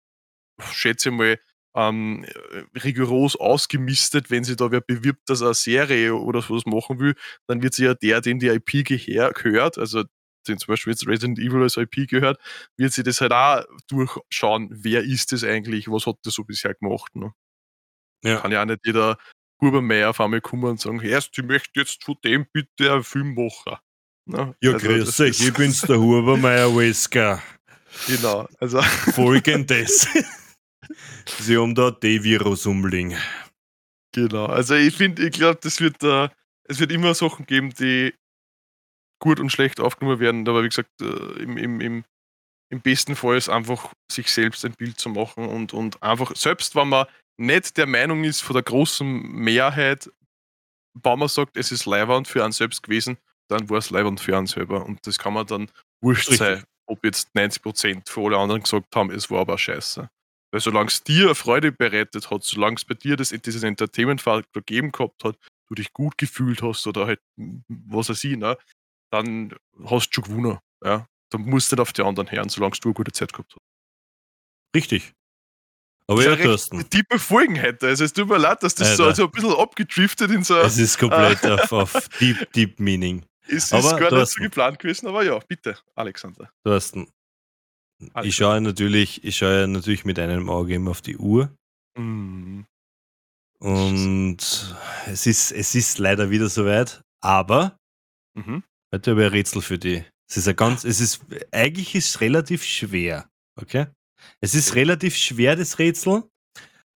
[0.73, 1.39] schätze ich mal,
[1.77, 2.27] ähm,
[2.85, 7.15] rigoros ausgemistet, wenn sie da wer bewirbt, dass er eine Serie oder sowas machen will,
[7.49, 10.05] dann wird sie ja der, den die IP gehört, also
[10.49, 12.41] den zum Beispiel jetzt Resident Evil als IP gehört,
[12.79, 16.75] wird sie das halt auch durchschauen, wer ist das eigentlich, was hat der so bisher
[16.75, 17.15] gemacht.
[17.15, 17.33] Ne?
[18.25, 18.41] Ja.
[18.41, 19.19] Kann ja auch nicht jeder
[19.61, 23.35] Hubermeier auf einmal kommen und sagen, erst, ich möchte jetzt von dem bitte einen Film
[23.35, 23.79] machen.
[24.27, 24.55] Ne?
[24.61, 27.43] Ja, also, grüß euch, ich bin's der Hubermeier Wesker.
[28.07, 28.83] Genau, also.
[29.15, 30.09] Folgendes.
[31.41, 33.17] Sie haben da D-Virus umliegen.
[34.13, 36.29] Genau, also ich finde, ich glaube, das wird, äh,
[36.65, 38.15] es wird immer Sachen geben, die
[39.21, 42.05] gut und schlecht aufgenommen werden, aber wie gesagt, äh, im, im, im,
[42.71, 46.75] im besten Fall ist einfach sich selbst ein Bild zu machen und, und einfach, selbst
[46.75, 47.07] wenn man
[47.37, 50.11] nicht der Meinung ist von der großen Mehrheit,
[50.95, 53.19] wenn man sagt, es ist Leihwand für einen selbst gewesen,
[53.49, 55.71] dann war es Leihwand für einen selber und das kann man dann
[56.01, 56.39] wurscht Richtig.
[56.39, 60.09] sein, ob jetzt 90% für alle anderen gesagt haben, es war aber scheiße.
[60.53, 64.93] Weil solange es dir Freude bereitet hat, solange es bei dir das, dieses Entertainment-Faktor gegeben
[64.93, 65.37] gehabt hat,
[65.69, 67.21] du dich gut gefühlt hast oder halt,
[67.69, 68.57] was weiß ich, ne,
[69.11, 70.59] dann hast du schon gewonnen.
[70.85, 71.07] Ja?
[71.31, 73.67] Dann musst du nicht auf die anderen hören, solange du eine gute Zeit gehabt hast.
[74.75, 75.13] Richtig.
[76.09, 77.89] Aber ja, ist Thorsten, tiefe Folgen hätte.
[77.89, 79.17] Also es tut mir leid, dass das so, Alter.
[79.17, 80.57] so ein bisschen abgedriftet in so.
[80.59, 83.25] es ist komplett auf, auf Deep, Deep Meaning.
[83.49, 86.49] ist, ist aber gar nicht so geplant gewesen, aber ja, bitte, Alexander.
[86.65, 87.09] Thorsten,
[88.15, 91.51] Alles ich schaue natürlich, ich schaue natürlich mit einem Auge immer auf die Uhr.
[91.99, 92.63] Mm.
[93.59, 94.77] Und
[95.07, 97.77] es ist, es ist leider wieder soweit, aber
[98.37, 98.63] Mhm.
[98.95, 100.05] heute habe ich ein Rätsel für dich.
[100.29, 103.29] Es ist ein ganz, es ist, eigentlich ist es relativ schwer,
[103.59, 103.87] okay?
[104.41, 106.25] Es ist relativ schwer, das Rätsel.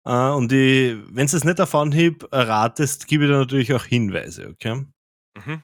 [0.04, 4.48] Äh, und wenn du es nicht auf Anhieb erratest, gebe ich dir natürlich auch Hinweise,
[4.48, 4.74] okay?
[4.74, 4.86] Mhm.
[5.44, 5.62] Mhm.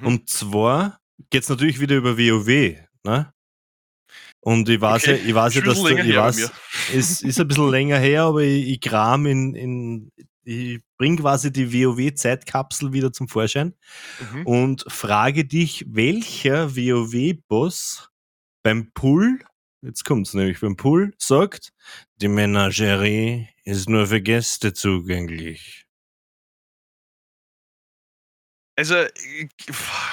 [0.00, 0.06] Mhm.
[0.06, 3.32] Und zwar geht es natürlich wieder über WoW, ne?
[4.40, 5.16] Und ich weiß Okay.
[5.16, 6.52] ja, ich weiß ja, dass du, ich weiß,
[6.94, 10.12] es ist ein bisschen länger her, aber ich, ich kram in, in
[10.44, 13.74] ich bring quasi die WoW-Zeitkapsel wieder zum Vorschein
[14.32, 14.46] Mhm.
[14.46, 18.08] und frage dich, welcher WoW-Boss
[18.62, 19.40] beim Pull,
[19.82, 21.72] jetzt kommt's nämlich beim Pull, sagt,
[22.16, 25.86] die Menagerie ist nur für Gäste zugänglich.
[28.76, 29.48] Also, ich-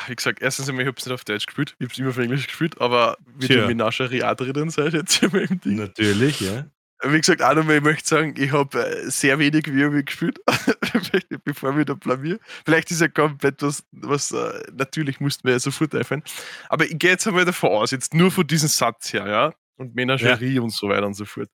[0.07, 2.09] wie gesagt, erstens einmal, ich habe es nicht auf Deutsch gespielt, ich habe es immer
[2.09, 3.57] auf Englisch gespielt, aber wie Tja.
[3.57, 5.75] der Menagerie auch drin seid jetzt immer im Ding.
[5.75, 6.65] Natürlich, ja.
[7.03, 10.39] Wie gesagt, auch nochmal, ich möchte sagen, ich habe sehr wenig WoW gespielt,
[11.43, 12.39] bevor wir da blamier.
[12.65, 16.23] Vielleicht ist ja komplett was, was äh, natürlich mussten wir ja sofort einfallen.
[16.69, 19.93] Aber ich gehe jetzt einmal davon aus, jetzt nur von diesem Satz her, ja, und
[19.93, 21.49] Menagerie und so weiter und so fort.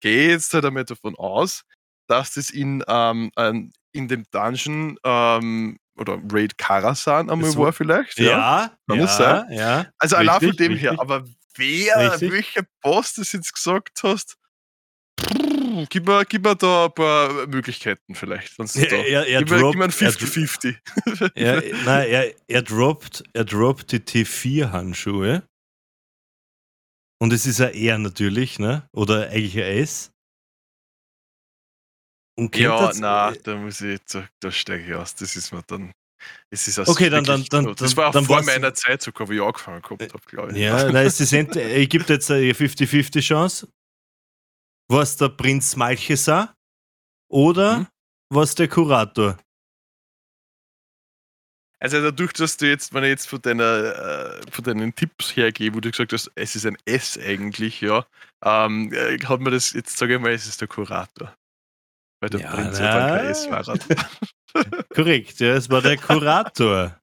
[0.00, 1.62] Gehe jetzt halt einmal davon aus,
[2.08, 3.30] dass das in, ähm,
[3.92, 8.18] in dem Dungeon ähm, oder Raid Karasan einmal war- vielleicht.
[8.18, 9.44] Ja, kann ja, es sein.
[9.50, 9.86] ja.
[9.98, 11.00] Also allein von Richtig, dem her, richtig.
[11.00, 11.24] aber
[11.56, 12.32] wer, Richtig.
[12.32, 14.36] welcher Boss das jetzt gesagt hast,
[15.88, 18.58] gib mir, gib mir da ein paar Möglichkeiten vielleicht.
[18.58, 21.30] Wenn's Er, er, er, gib, mir, droppt, gib mir ein er, dro- 50-50.
[21.34, 25.42] er, nein, er, er, droppt, er droppt die T4-Handschuhe.
[27.22, 28.88] Und es ist ein R natürlich, ne?
[28.92, 30.10] Oder eigentlich ein S.
[32.38, 35.14] Und ja, na, da muss ich, da, da steige ich aus.
[35.14, 35.92] Das ist mir dann.
[36.50, 39.36] Es ist Okay, dann- dann- dann- Das war auch dann vor meiner Zeit sogar, wie
[39.36, 40.58] ich angefangen gehabt habe, glaube ich.
[40.58, 43.68] Ja, nein, es ist ent- ich gebe jetzt eine 50-50 Chance.
[44.90, 46.54] Was der Prinz Malchesar
[47.30, 47.86] oder Mhm.
[48.30, 49.38] was der Kurator?
[51.78, 53.62] Also dadurch, dass du jetzt, wenn ich jetzt von, deiner,
[54.42, 58.04] äh, von deinen Tipps hergehe, wo du gesagt hast, es ist ein S eigentlich, ja,
[58.44, 61.34] ähm, äh, hat man das, jetzt sage ich mal, es ist der Kurator.
[62.20, 62.84] Weil der Ja, Prinz na.
[62.84, 64.84] ja dann kein S war.
[64.94, 66.99] Korrekt, ja, es war der Kurator.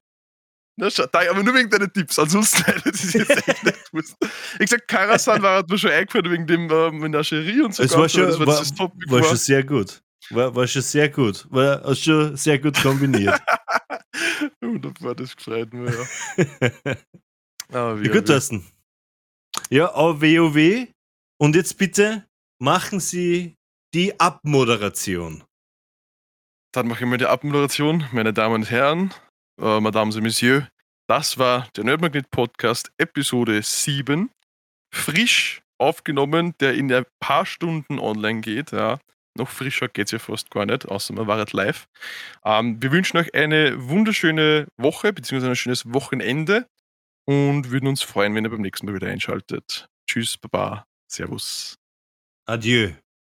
[0.78, 0.88] Da,
[1.32, 4.16] aber nur wegen deinen Tipps, ansonsten hätte ich das jetzt echt nicht gewusst.
[4.54, 7.82] Ich gesagt, Karasan war mir schon eingefallen wegen dem äh, Menagerie und so.
[7.82, 9.24] Es war schon, das war, war, das war war.
[9.24, 10.04] schon sehr gut.
[10.30, 11.48] War, war schon sehr gut.
[11.50, 13.42] War schon sehr gut kombiniert.
[14.62, 16.96] Wunderbar, das gefreut mich, ja.
[17.74, 18.66] Aber Ja, gut, Thorsten.
[19.70, 20.88] Ja, auf WoW.
[21.40, 22.26] Und jetzt bitte
[22.60, 23.56] machen Sie
[23.94, 25.44] die Abmoderation.
[26.72, 28.06] Dann mache ich mal die Abmoderation.
[28.12, 29.14] Meine Damen und Herren,
[29.60, 30.66] äh, Mesdames et Messieurs,
[31.08, 34.30] das war der Nerdmagnet Podcast Episode 7.
[34.94, 38.72] Frisch aufgenommen, der in ein paar Stunden online geht.
[38.72, 39.00] Ja.
[39.38, 41.88] Noch frischer geht es ja fast gar nicht, außer man war live.
[42.44, 46.68] Ähm, wir wünschen euch eine wunderschöne Woche, beziehungsweise ein schönes Wochenende
[47.26, 49.88] und würden uns freuen, wenn ihr beim nächsten Mal wieder einschaltet.
[50.10, 51.76] Tschüss, Baba, Servus.
[52.46, 52.94] Adieu.